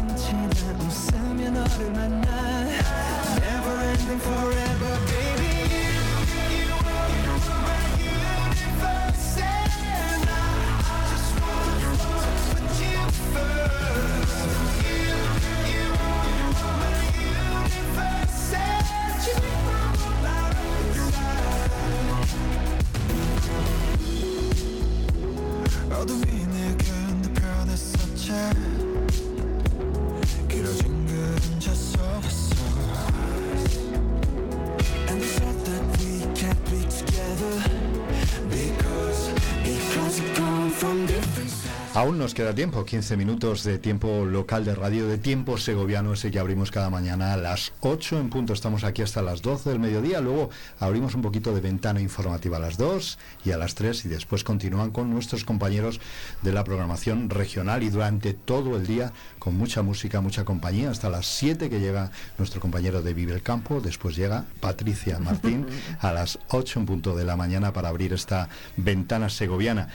[41.99, 46.31] Aún nos queda tiempo, 15 minutos de tiempo local de radio, de tiempo segoviano, ese
[46.31, 48.53] que abrimos cada mañana a las 8 en punto.
[48.53, 50.21] Estamos aquí hasta las 12 del mediodía.
[50.21, 54.07] Luego abrimos un poquito de ventana informativa a las 2 y a las 3 y
[54.07, 55.99] después continúan con nuestros compañeros
[56.41, 61.09] de la programación regional y durante todo el día con mucha música, mucha compañía, hasta
[61.09, 63.81] las 7 que llega nuestro compañero de Vive el Campo.
[63.81, 65.65] Después llega Patricia Martín
[65.99, 68.47] a las 8 en punto de la mañana para abrir esta
[68.77, 69.89] ventana segoviana.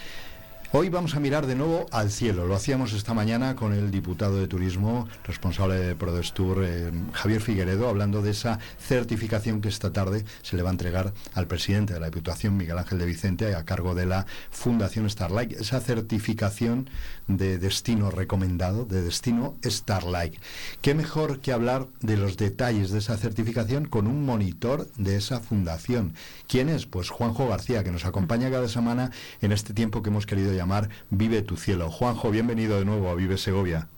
[0.76, 2.48] Hoy vamos a mirar de nuevo al cielo.
[2.48, 7.88] Lo hacíamos esta mañana con el diputado de Turismo, responsable de Prodestur, eh, Javier Figueredo,
[7.88, 12.00] hablando de esa certificación que esta tarde se le va a entregar al presidente de
[12.00, 15.52] la Diputación, Miguel Ángel de Vicente, a cargo de la Fundación Starlight.
[15.52, 16.90] Esa certificación
[17.26, 20.34] de destino recomendado, de destino Starlight.
[20.82, 25.40] ¿Qué mejor que hablar de los detalles de esa certificación con un monitor de esa
[25.40, 26.14] fundación?
[26.48, 26.86] ¿Quién es?
[26.86, 29.10] Pues Juanjo García, que nos acompaña cada semana
[29.40, 31.90] en este tiempo que hemos querido llamar Vive tu cielo.
[31.90, 33.88] Juanjo, bienvenido de nuevo a Vive Segovia.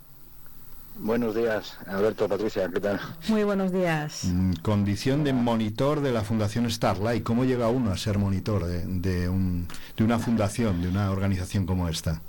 [0.99, 2.99] Buenos días, Alberto, Patricia, ¿qué tal?
[3.29, 4.25] Muy buenos días.
[4.25, 7.23] Mm, Condición de monitor de la Fundación Starlight.
[7.23, 11.67] ¿Cómo llega uno a ser monitor de, de un- de una fundación, de una organización
[11.67, 12.23] como esta?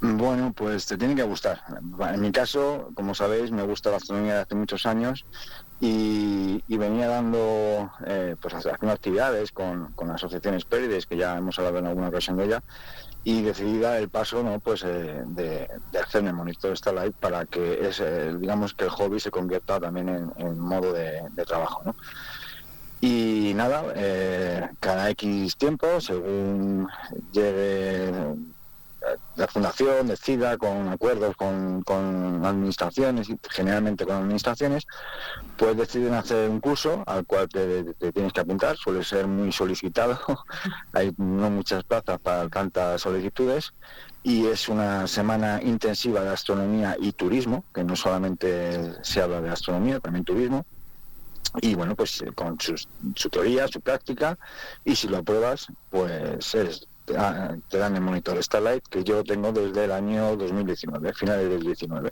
[0.00, 1.60] Bueno, pues te tiene que gustar.
[2.12, 5.24] En mi caso, como sabéis, me gusta la astronomía de hace muchos años
[5.80, 11.58] y, venía dando, eh, pues haciendo actividades con, con la asociación Espérides, que ya hemos
[11.58, 12.62] hablado en alguna ocasión de ella,
[13.24, 14.60] y decidí dar el paso, ¿no?
[14.60, 19.20] Pues eh, de, de hacerme monitor Starlight para que es, eh, digamos, que el hobby
[19.20, 21.96] se convierta también en, modo de, trabajo, ¿no?
[23.00, 26.88] Y nada, eh, cada X tiempo, según
[27.32, 28.12] llegue
[29.36, 31.82] la fundación decida con acuerdos con,
[32.44, 34.86] administraciones, y generalmente con administraciones,
[35.56, 39.52] pues deciden hacer un curso al cual te, te tienes que apuntar, suele ser muy
[39.52, 40.18] solicitado,
[40.92, 43.72] hay no muchas plazas para tantas solicitudes.
[44.24, 49.48] Y es una semana intensiva de astronomía y turismo, que no solamente se habla de
[49.50, 50.66] astronomía, también turismo,
[51.62, 54.36] y bueno, pues eh, con sus- su teoría, su práctica,
[54.84, 59.24] y si lo apruebas, pues es- te, da- te dan el monitor Starlight, que yo
[59.24, 62.10] tengo desde el año 2019, finales del 19.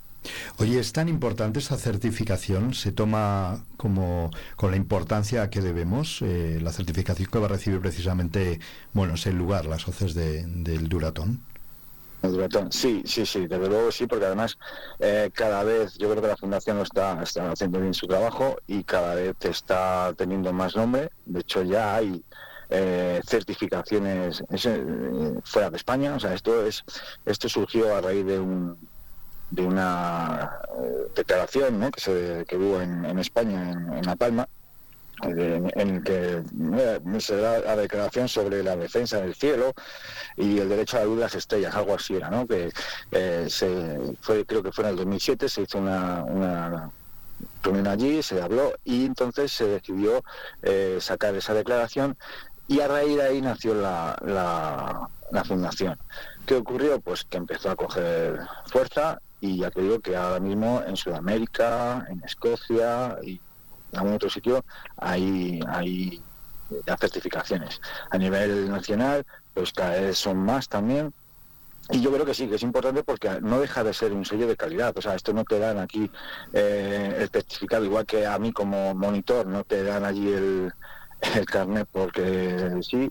[0.59, 6.59] Oye, es tan importante esa certificación, se toma como con la importancia que debemos, eh,
[6.63, 8.59] la certificación que va a recibir precisamente,
[8.93, 11.41] bueno, es el lugar, las hoces de- del Duratón.
[12.71, 14.57] Sí, sí, sí, desde luego sí, porque además
[14.99, 18.57] eh, cada vez yo creo que la Fundación lo está, está haciendo bien su trabajo
[18.67, 21.11] y cada vez está teniendo más nombre.
[21.25, 22.25] De hecho, ya hay
[22.71, 24.85] eh, certificaciones es, eh,
[25.45, 26.14] fuera de España.
[26.14, 26.85] O sea, esto es
[27.25, 28.77] esto surgió a raíz de un
[29.51, 34.49] de una eh, declaración que se que hubo en, en España, en, en La Palma,
[35.23, 39.73] en, en que eh, se da la declaración sobre la defensa del cielo
[40.37, 42.47] y el derecho a la luz de las estrellas, algo así era, ¿no?
[42.47, 42.71] Que
[43.12, 46.91] eh, se fue, creo que fue en el 2007, se hizo una, una
[47.62, 50.23] reunión allí, se habló y entonces se decidió
[50.62, 52.17] eh, sacar esa declaración
[52.69, 55.99] y a raíz de ahí nació la, la, la fundación.
[56.47, 57.01] ¿Qué ocurrió?
[57.01, 62.07] Pues que empezó a coger fuerza y ya te digo que ahora mismo en Sudamérica,
[62.09, 63.41] en Escocia y
[63.93, 64.64] en algún otro sitio
[64.97, 66.23] hay, hay
[66.87, 67.81] ya certificaciones.
[68.11, 71.12] A nivel nacional, pues cada son más también.
[71.91, 74.49] Y yo creo que sí, que es importante porque no deja de ser un sello
[74.49, 74.97] de calidad.
[74.97, 76.11] O sea, esto no te dan aquí
[76.53, 80.73] eh, el certificado, igual que a mí como monitor no te dan allí el,
[81.35, 83.11] el carnet porque sí,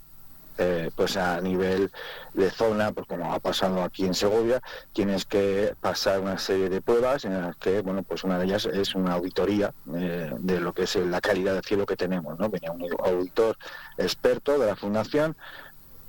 [0.57, 1.91] eh, pues a nivel
[2.33, 4.61] de zona, pues como ha pasado aquí en Segovia,
[4.93, 8.65] tienes que pasar una serie de pruebas en las que, bueno, pues una de ellas
[8.65, 12.49] es una auditoría eh, de lo que es la calidad del cielo que tenemos, ¿no?
[12.49, 13.57] Venía un auditor
[13.97, 15.35] experto de la fundación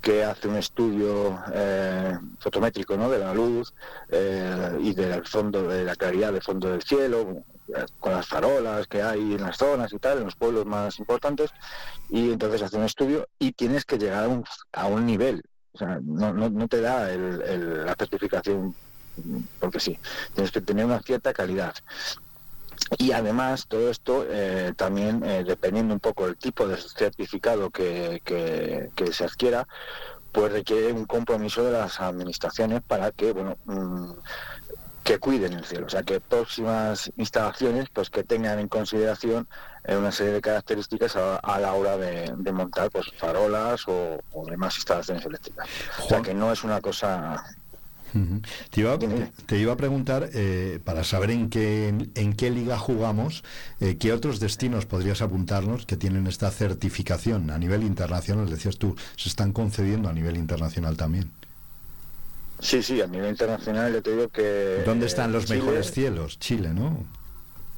[0.01, 3.09] que hace un estudio eh, fotométrico ¿no?
[3.09, 3.73] de la luz
[4.79, 7.43] y del fondo de la claridad del fondo del cielo
[7.99, 11.51] con las farolas que hay en las zonas y tal en los pueblos más importantes
[12.09, 14.43] y entonces hace un estudio y tienes que llegar a un,
[14.73, 15.41] a un nivel.
[15.73, 18.75] O sea, no, no, no te da el- la certificación
[19.59, 19.97] porque sí
[20.33, 21.73] tienes que tener una cierta calidad.
[22.97, 28.21] Y además todo esto eh, también eh, dependiendo un poco del tipo de certificado que,
[28.23, 29.67] que- que se adquiera,
[30.31, 34.11] pues requiere un compromiso de las administraciones para que bueno mm,
[35.07, 39.47] que cuiden el cielo, o sea que próximas instalaciones pues que tengan en consideración
[39.85, 44.19] eh, una serie de características a, a la hora de, de montar pues farolas o,
[44.33, 45.65] o demás instalaciones eléctricas.
[46.03, 47.41] O sea que no es una cosa
[48.75, 48.97] iba,
[49.45, 53.43] te iba a preguntar, eh, para saber en qué, en qué liga jugamos,
[53.79, 58.95] eh, qué otros destinos podrías apuntarnos que tienen esta certificación a nivel internacional, decías tú,
[59.15, 61.31] se están concediendo a nivel internacional también.
[62.59, 64.81] Sí, sí, a nivel internacional yo te digo que...
[64.85, 66.39] ¿Dónde eh, están los Chile- mejores cielos?
[66.39, 67.05] Chile, ¿no?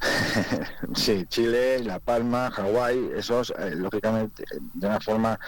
[0.94, 5.38] Sí, Chile, La Palma, Hawái, esos, eh, lógicamente, de una forma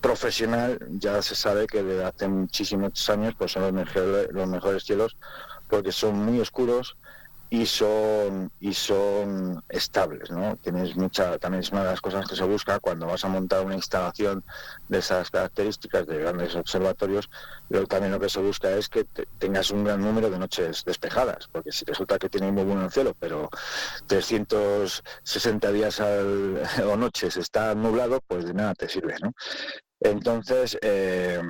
[0.00, 4.84] profesional, ya se sabe que desde hace muchísimos años pues son los mejores, los mejores
[4.84, 5.16] cielos
[5.68, 6.96] porque son muy oscuros
[7.50, 10.56] y son y son estables, ¿no?
[10.58, 13.64] Tienes mucha, también es una de las cosas que se busca cuando vas a montar
[13.64, 14.44] una instalación
[14.86, 17.28] de esas características de grandes observatorios,
[17.66, 20.82] pero también lo que se busca es que te- tengas un gran número de noches
[20.84, 23.48] despejadas, porque si resulta que tiene muy bueno el cielo, pero
[24.06, 29.32] 360 días al- o noches está nublado, pues de nada te sirve, ¿no?
[30.00, 31.40] Entonces, eh,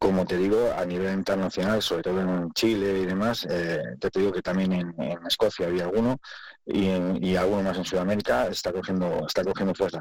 [0.00, 4.32] como te digo, a nivel internacional, sobre todo en Chile y demás, eh, te digo
[4.32, 4.94] que también en,
[5.26, 6.18] Escocia había alguno
[6.66, 10.00] y, en- alguno más en Sudamérica está cogiendo, está cogiendo fuerza.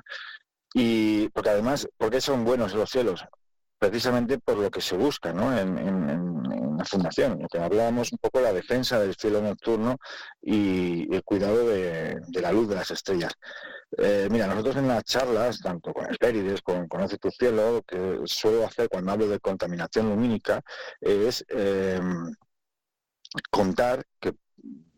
[0.74, 3.24] Y porque además, ¿por qué son buenos los cielos?
[3.80, 5.58] Precisamente por lo que se busca ¿no?
[5.58, 9.98] en, en- la fundación, lo que hablábamos un poco la defensa del cielo nocturno
[10.44, 13.34] y el cuidado de la luz de las estrellas.
[13.98, 18.22] Eh, mira, nosotros en las charlas, tanto con Espérides, con Conoce tu cielo, lo que
[18.26, 20.62] suelo hacer cuando hablo de contaminación lumínica
[21.00, 22.00] es eh,
[23.50, 24.36] contar que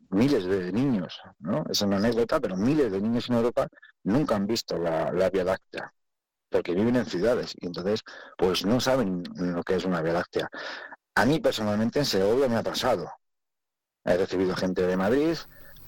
[0.10, 1.64] miles de niños, ¿no?
[1.70, 3.68] Es una anécdota, pero miles de niños en Europa
[4.04, 5.94] nunca han visto la, la Vía Láctea,
[6.50, 8.02] porque viven en ciudades y entonces
[8.38, 10.50] pues no saben lo que es una Vía Láctea.
[11.16, 13.12] A mí personalmente en Segovia me ha pasado.
[14.04, 15.36] He recibido gente de Madrid,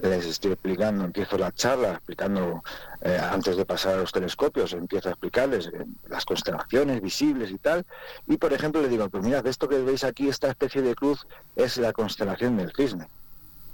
[0.02, 2.64] les estoy explicando, empiezo la charla explicando,
[3.02, 7.58] eh, antes de pasar a los telescopios, empiezo a explicarles eh, las constelaciones visibles y
[7.58, 7.86] tal,
[8.28, 11.26] y por ejemplo le digo, pues mirad, esto que veis aquí, esta especie de cruz,
[11.56, 13.08] es la constelación del cisne.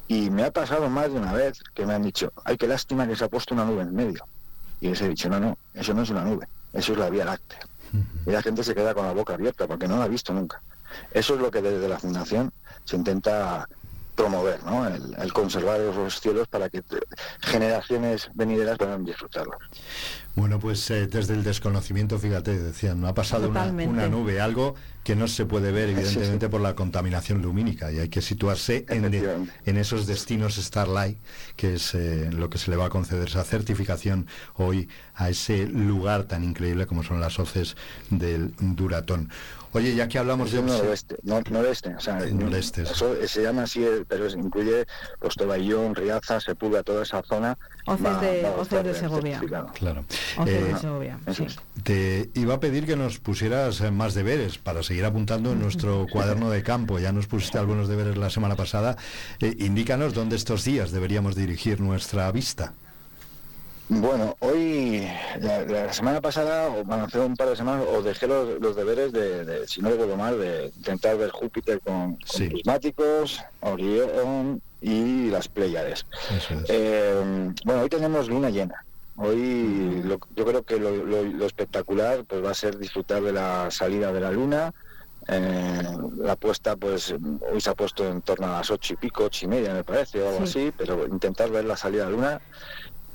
[0.09, 3.07] Y me ha pasado más de una vez que me han dicho, ay, qué lástima
[3.07, 4.25] que se ha puesto una nube en medio.
[4.79, 7.25] Y les he dicho, no, no, eso no es una nube, eso es la Vía
[7.25, 7.59] Láctea.
[8.25, 10.61] Y la gente se queda con la boca abierta porque no la ha visto nunca.
[11.11, 12.51] Eso es lo que desde la Fundación
[12.85, 13.67] se intenta
[14.17, 14.85] promover, ¿no?
[14.87, 16.83] El, el conservar los cielos para que
[17.39, 19.55] generaciones venideras puedan disfrutarlos.
[20.35, 25.15] Bueno, pues eh, desde el desconocimiento, fíjate, decían, no ha pasado una, nube, algo que
[25.15, 26.01] no se puede ver, Sí, sí.
[26.01, 31.17] evidentemente, por la contaminación lumínica, y hay que situarse en esos destinos Starlight,
[31.55, 35.65] que es eh, lo que se le va a conceder esa certificación hoy a ese
[35.65, 37.75] lugar tan increíble como son las hoces
[38.11, 39.29] del Duratón.
[39.77, 40.61] Oye, ya que hablamos de...
[40.61, 44.85] noroeste, no- noreste, o sea, noreste eso se llama así, pero es- incluye
[45.19, 47.57] pues Tobayón, Riaza, Sepúlveda, toda esa zona.
[47.85, 49.41] Hoces va- de- va de Segovia.
[49.73, 50.03] Claro.
[50.37, 51.47] Hoces Eh, de Segovia, sí.
[51.83, 56.05] Te iba a pedir que nos pusieras eh, más deberes para seguir apuntando en nuestro
[56.11, 56.99] cuaderno de campo.
[56.99, 58.97] Ya nos pusiste algunos deberes la semana pasada.
[59.39, 62.73] Eh, indícanos dónde estos días deberíamos dirigir nuestra vista.
[63.89, 65.07] Bueno, hoy
[65.39, 68.75] la, la semana pasada, o bueno, hace un par de semanas, os dejé los, los
[68.75, 72.49] deberes de, de, si no recuerdo mal, de intentar ver Júpiter con, con Sí.
[72.49, 76.05] prismáticos, Orión y las Pléyades.
[76.29, 76.65] Es.
[76.67, 78.83] Eh, bueno, hoy tenemos luna llena.
[79.15, 83.31] Hoy lo- yo creo que lo, lo- lo espectacular pues va a ser disfrutar de
[83.31, 84.73] la salida de la luna.
[85.29, 85.81] Eh,
[86.17, 87.13] la puesta, pues
[87.51, 89.83] hoy se ha puesto en torno a las ocho y pico, ocho y media me
[89.83, 90.59] parece, o algo Sí.
[90.67, 92.41] así, pero intentar ver la salida de la luna,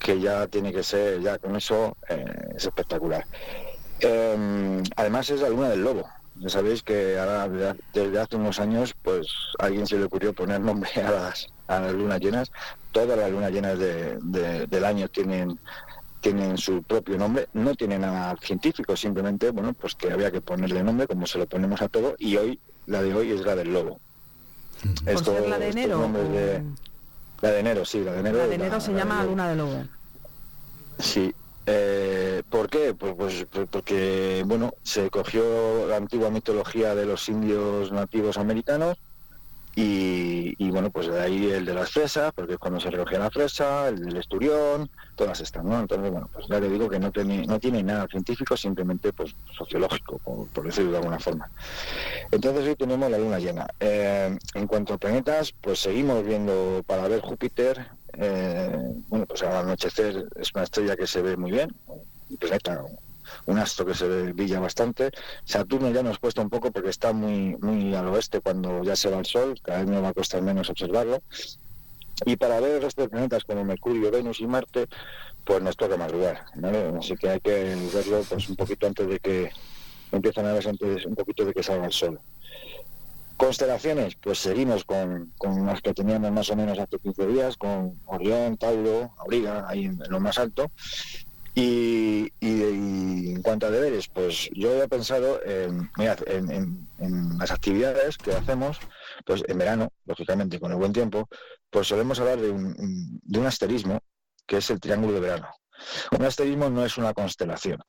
[0.02, 2.24] que ya tiene que ser, ya con eso eh,
[2.56, 3.24] es espectacular.
[4.00, 6.08] Eh, además es la luna del lobo.
[6.36, 7.48] Ya sabéis que ahora,
[7.92, 9.26] desde- hace unos años, pues
[9.58, 12.50] a alguien se le ocurrió poner nombre a las, a las lunas llenas.
[12.90, 15.58] Todas las lunas llenas de- de- del año tienen
[16.20, 20.80] tienen su propio nombre, no tienen nada científico, simplemente, bueno, pues que había que ponerle
[20.84, 23.72] nombre como se lo ponemos a todo, y hoy, la de hoy es la del
[23.72, 23.98] lobo.
[25.04, 26.08] ¿Por Esto- ser la de enero?
[26.12, 26.62] de-
[27.42, 28.38] la de enero, sí, la de enero.
[28.38, 29.24] La de la- enero se la llama.
[29.24, 29.84] Luna de Lobo.
[30.98, 31.34] Sí.
[31.66, 32.92] Eh, ¿Por qué?
[32.94, 38.96] Pues, pues, pues porque, bueno, se cogió la antigua mitología de los indios nativos americanos
[39.74, 43.18] y, y, bueno, pues de ahí el de las fresas, porque es cuando se recogía
[43.18, 45.80] la fresa, el del esturión, todas estas, ¿no?
[45.80, 49.34] Entonces, bueno, pues ya te digo que no tiene, no tiene nada científico, simplemente pues
[49.56, 51.50] sociológico, por, por decirlo de alguna forma.
[52.30, 53.66] Entonces hoy tenemos la luna llena.
[53.80, 57.86] Eh, en cuanto a planetas, pues seguimos viendo para ver Júpiter.
[58.14, 58.76] eh,
[59.08, 62.82] bueno, pues al anochecer es una estrella que se ve muy bien, un planeta,
[63.46, 65.10] un astro que se brilla bastante.
[65.44, 69.10] Saturno ya nos cuesta un poco porque está muy, muy al oeste cuando ya se
[69.10, 71.22] va el Sol, cada vez nos va a costar menos observarlo.
[72.24, 74.86] Y para ver el resto de planetas como Mercurio, Venus y Marte,
[75.44, 76.92] pues nos toca madrugar, ¿vale?
[76.98, 79.50] Así que hay que verlo pues un poquito antes de que
[80.12, 82.20] empiezan a verse antes un poquito de que salga el sol.
[83.36, 87.98] Constelaciones, pues seguimos con, con las que teníamos más o menos hace 15 días, con
[88.06, 90.70] Orión, Tauro, Auriga, ahí en lo más alto.
[91.54, 96.88] Y, y- y en cuanto a deberes, pues yo he pensado en, mirad, en,
[97.38, 98.78] las actividades que hacemos,
[99.26, 101.28] pues en verano, lógicamente, con el buen tiempo,
[101.70, 103.98] pues solemos hablar de un- de un asterismo,
[104.46, 105.48] que es el triángulo de verano.
[106.18, 107.80] Un asterismo no es una constelación.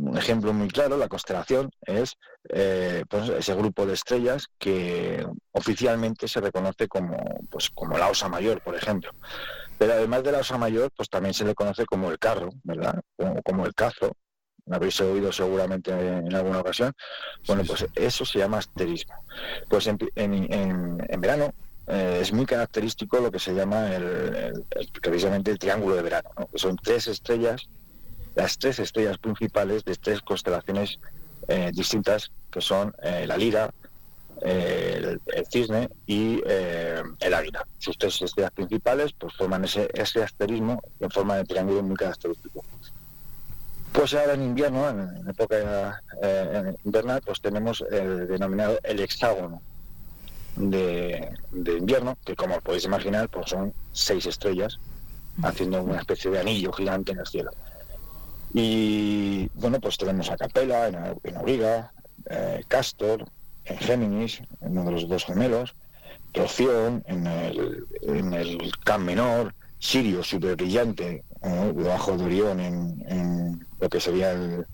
[0.00, 2.14] Un ejemplo muy claro, la constelación es
[2.48, 7.16] eh, pues ese grupo de estrellas que oficialmente se reconoce como,
[7.48, 9.10] pues, como la Osa Mayor, por ejemplo.
[9.80, 13.00] Pero además de la Osa Mayor, pues también se le conoce como el carro, ¿verdad?
[13.16, 14.12] O como el cazo.
[14.66, 16.92] Me habréis oído seguramente en alguna ocasión.
[17.46, 19.14] Bueno, pues eso se llama asterismo.
[19.70, 21.54] Pues en, en- en- en verano
[21.86, 26.02] eh, es muy característico lo que se llama el, el- el- precisamente el triángulo de
[26.02, 26.46] verano, ¿no?
[26.48, 27.62] que son tres estrellas,
[28.34, 30.98] las tres estrellas principales de tres constelaciones
[31.48, 33.70] eh, distintas, que son eh, la Lira,
[34.42, 35.20] el,
[35.50, 37.66] cisne y eh, el águila.
[37.78, 39.88] Sus tres estrellas principales pues forman ese,
[40.22, 42.64] asterismo en forma de triángulo muy característico.
[43.92, 49.60] Pues ahora en invierno, en, época eh, invernal, pues tenemos el denominado el hexágono
[50.56, 54.78] de, invierno, que como podéis imaginar, pues son seis estrellas
[55.42, 57.50] haciendo una especie de anillo gigante en el cielo.
[58.52, 61.92] Y bueno, pues tenemos a Capella en, en Auriga,
[62.28, 63.24] eh, Castor
[63.70, 65.74] en Géminis, en uno de los dos gemelos,
[66.32, 71.24] Proción en el, en el Can Menor, Sirio súper brillante
[71.74, 74.66] debajo de Orión en, lo que sería el,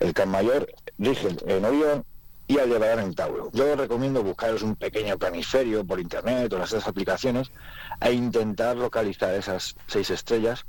[0.00, 2.04] el Can Mayor, Rigel en Orión
[2.46, 3.50] y Aldebarán en Tauro.
[3.52, 7.50] Yo recomiendo buscaros un pequeño planisferio por internet o las tres aplicaciones
[8.00, 10.64] e intentar localizar esas seis estrellas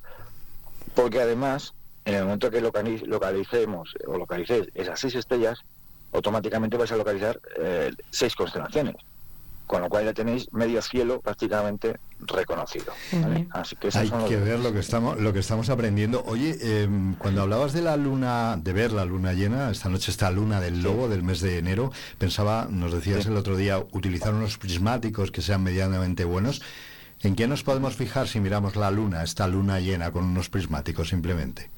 [0.95, 1.73] porque además,
[2.05, 5.59] en el momento que locali- localicemos o localicéis esas seis estrellas,
[6.11, 8.95] automáticamente vais a localizar eh, seis constelaciones,
[9.65, 12.93] con lo cual ya tenéis medio cielo prácticamente reconocido.
[13.13, 13.47] ¿vale?
[13.51, 16.23] Así que Hay que ver lo que estamos lo que estamos aprendiendo.
[16.25, 20.29] Oye, em, cuando hablabas de la luna, de ver la luna llena, esta noche está
[20.31, 24.57] luna del lobo del mes de enero, pensaba, nos decías el otro día, utilizar unos
[24.57, 26.61] prismáticos que sean medianamente buenos.
[27.23, 31.09] ¿En qué nos podemos fijar si miramos la luna, esta luna llena con unos prismáticos
[31.09, 31.69] simplemente?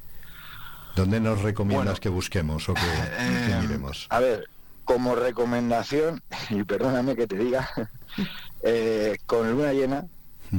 [0.95, 2.81] ¿Dónde nos recomiendas que busquemos o que,
[3.47, 4.07] que Eh, miremos?
[4.09, 4.47] A ver,
[4.85, 7.69] como recomendación, y perdóname que te diga,
[8.63, 10.05] eh, con luna llena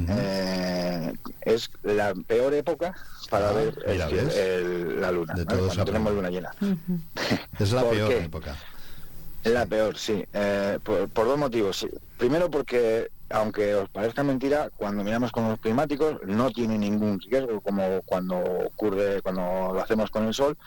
[0.09, 2.93] eh, es la peor época
[3.29, 3.77] para Ah, ver
[4.99, 5.57] la luna, De ¿vale?
[5.57, 6.51] todo se cuando tenemos luna llena.
[7.59, 8.17] Es la ¿por peor qué?
[8.25, 8.55] época.
[9.45, 10.25] La peor, sí.
[10.33, 11.87] Eh, por, por dos motivos.
[12.17, 17.61] Primero porque, aunque os parezca mentira, cuando miramos con los climáticos no tiene ningún riesgo
[17.61, 20.57] como cuando ocurre, cuando lo hacemos con el sol,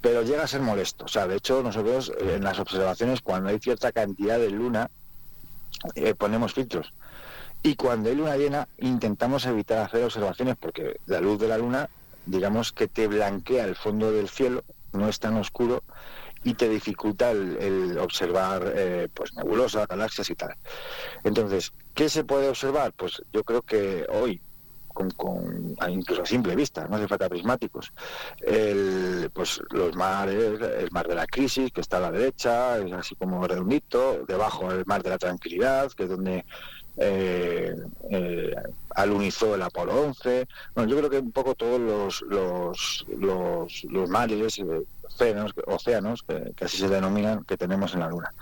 [0.00, 1.04] pero llega a ser molesto.
[1.04, 4.90] O sea, de hecho, nosotros eh, en las observaciones, cuando hay cierta cantidad de luna,
[5.94, 6.92] eh, ponemos filtros.
[7.62, 11.90] Y cuando hay luna llena, intentamos evitar hacer observaciones porque la luz de la luna
[12.26, 15.82] digamos que te blanquea el fondo del cielo, no es tan oscuro
[16.42, 20.56] y te dificulta el, el observar eh, pues nebulosas, galaxias y tal.
[21.24, 22.92] Entonces, ¿qué se puede observar?
[22.92, 24.40] Pues yo creo que hoy
[24.92, 27.92] con, con incluso a simple vista, no hace falta prismáticos.
[28.40, 32.92] El, pues los mares, el mar de la crisis, que está a la derecha, es
[32.92, 36.44] así como redondito, debajo el mar de la tranquilidad, que es donde
[36.96, 37.74] eh,
[38.10, 38.54] eh,
[38.94, 40.46] alunizó el Apolo 11.
[40.74, 44.64] Bueno, yo creo que un poco todos los, los, los, los mares, eh,
[45.66, 48.32] océanos, que, así se denominan, que tenemos en la Luna.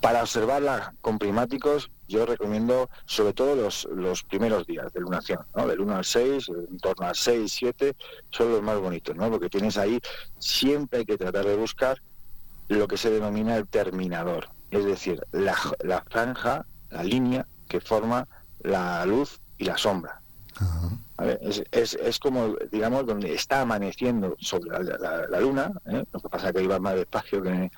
[0.00, 5.66] Para observarla con prismáticos, yo recomiendo sobre todo los, los primeros días de lunación, ¿no?
[5.66, 7.96] del 1 al 6, en torno al 6, 7,
[8.30, 9.30] son los más bonitos, ¿no?
[9.30, 10.00] porque tienes ahí,
[10.38, 12.00] siempre hay que tratar de buscar
[12.68, 18.26] lo que se denomina el terminador, es decir, la, la franja, la línea que forma
[18.60, 20.20] la luz y la sombra.
[21.40, 26.04] Es, es, es como, digamos, donde está amaneciendo sobre la, la- la luna, ¿eh?
[26.12, 27.70] lo que pasa es que iba más despacio que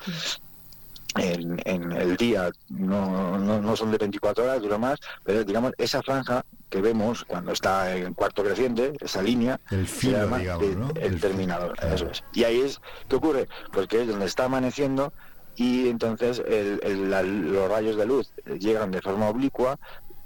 [1.16, 5.72] en, en el día, no, no, no son de 24 horas, dura más, pero digamos,
[5.78, 10.78] esa franja que vemos cuando está en cuarto creciente, esa línea, El filo, digamos, el,
[10.78, 10.90] ¿no?
[11.00, 11.74] el terminador.
[11.92, 12.22] eso es.
[12.34, 13.48] Y ahí es, ¿qué ocurre?
[13.72, 15.12] Pues que es donde está amaneciendo
[15.56, 19.78] y entonces el- el- la- los rayos de luz llegan de forma oblicua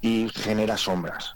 [0.03, 1.35] y genera sombras.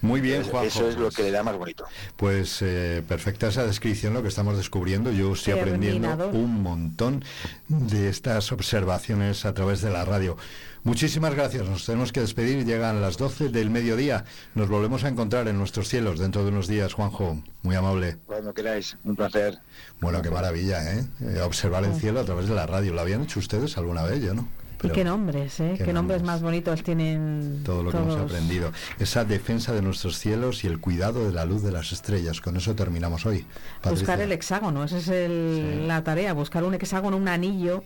[0.00, 0.66] Muy bien, Juanjo.
[0.66, 1.84] Eso es lo que le da más bonito.
[2.16, 5.12] Pues eh, perfecta esa descripción, lo que estamos descubriendo.
[5.12, 7.22] Yo estoy aprendiendo un montón
[7.68, 10.36] de estas observaciones a través de la radio.
[10.82, 11.68] Muchísimas gracias.
[11.68, 12.64] Nos tenemos que despedir.
[12.64, 14.24] Llegan las 12 del mediodía.
[14.54, 17.42] Nos volvemos a encontrar en nuestros cielos dentro de unos días, Juanjo.
[17.62, 18.16] Muy amable.
[18.24, 19.58] Cuando queráis, un placer.
[20.00, 21.04] Bueno, qué maravilla, ¿eh?
[21.20, 22.94] Eh, Observar el cielo a través de la radio.
[22.94, 24.22] ¿Lo habían hecho ustedes alguna vez?
[24.22, 24.48] Yo no.
[24.82, 25.74] Y qué nombres, ¿eh?
[25.78, 28.72] qué Qué, nombres más bonitos tienen todo lo que hemos aprendido.
[28.98, 32.40] Esa defensa de nuestros cielos y el cuidado de la luz de las estrellas.
[32.40, 33.46] Con eso terminamos hoy.
[33.88, 37.84] Buscar el hexágono, esa es el- la tarea, buscar un hexágono, un anillo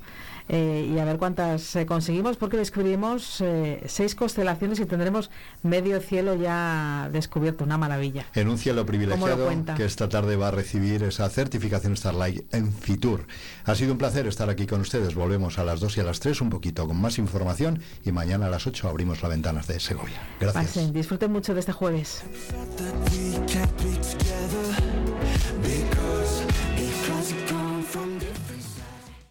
[0.49, 5.31] eh, y a ver cuántas eh, conseguimos porque descubrimos eh, seis constelaciones y tendremos
[5.63, 8.27] medio cielo ya descubierto, una maravilla.
[8.35, 12.73] En un cielo ¿Cómo privilegiado que esta tarde va a recibir esa certificación Starlight en
[12.73, 13.27] Fitur.
[13.65, 15.15] Ha sido un placer estar aquí con ustedes.
[15.15, 18.47] Volvemos a las 2 y a las 3 un poquito con más información y mañana
[18.47, 20.21] a las 8 abrimos las ventanas de Segovia.
[20.41, 20.65] Gracias.
[20.65, 22.23] Pasen, disfruten mucho de este jueves.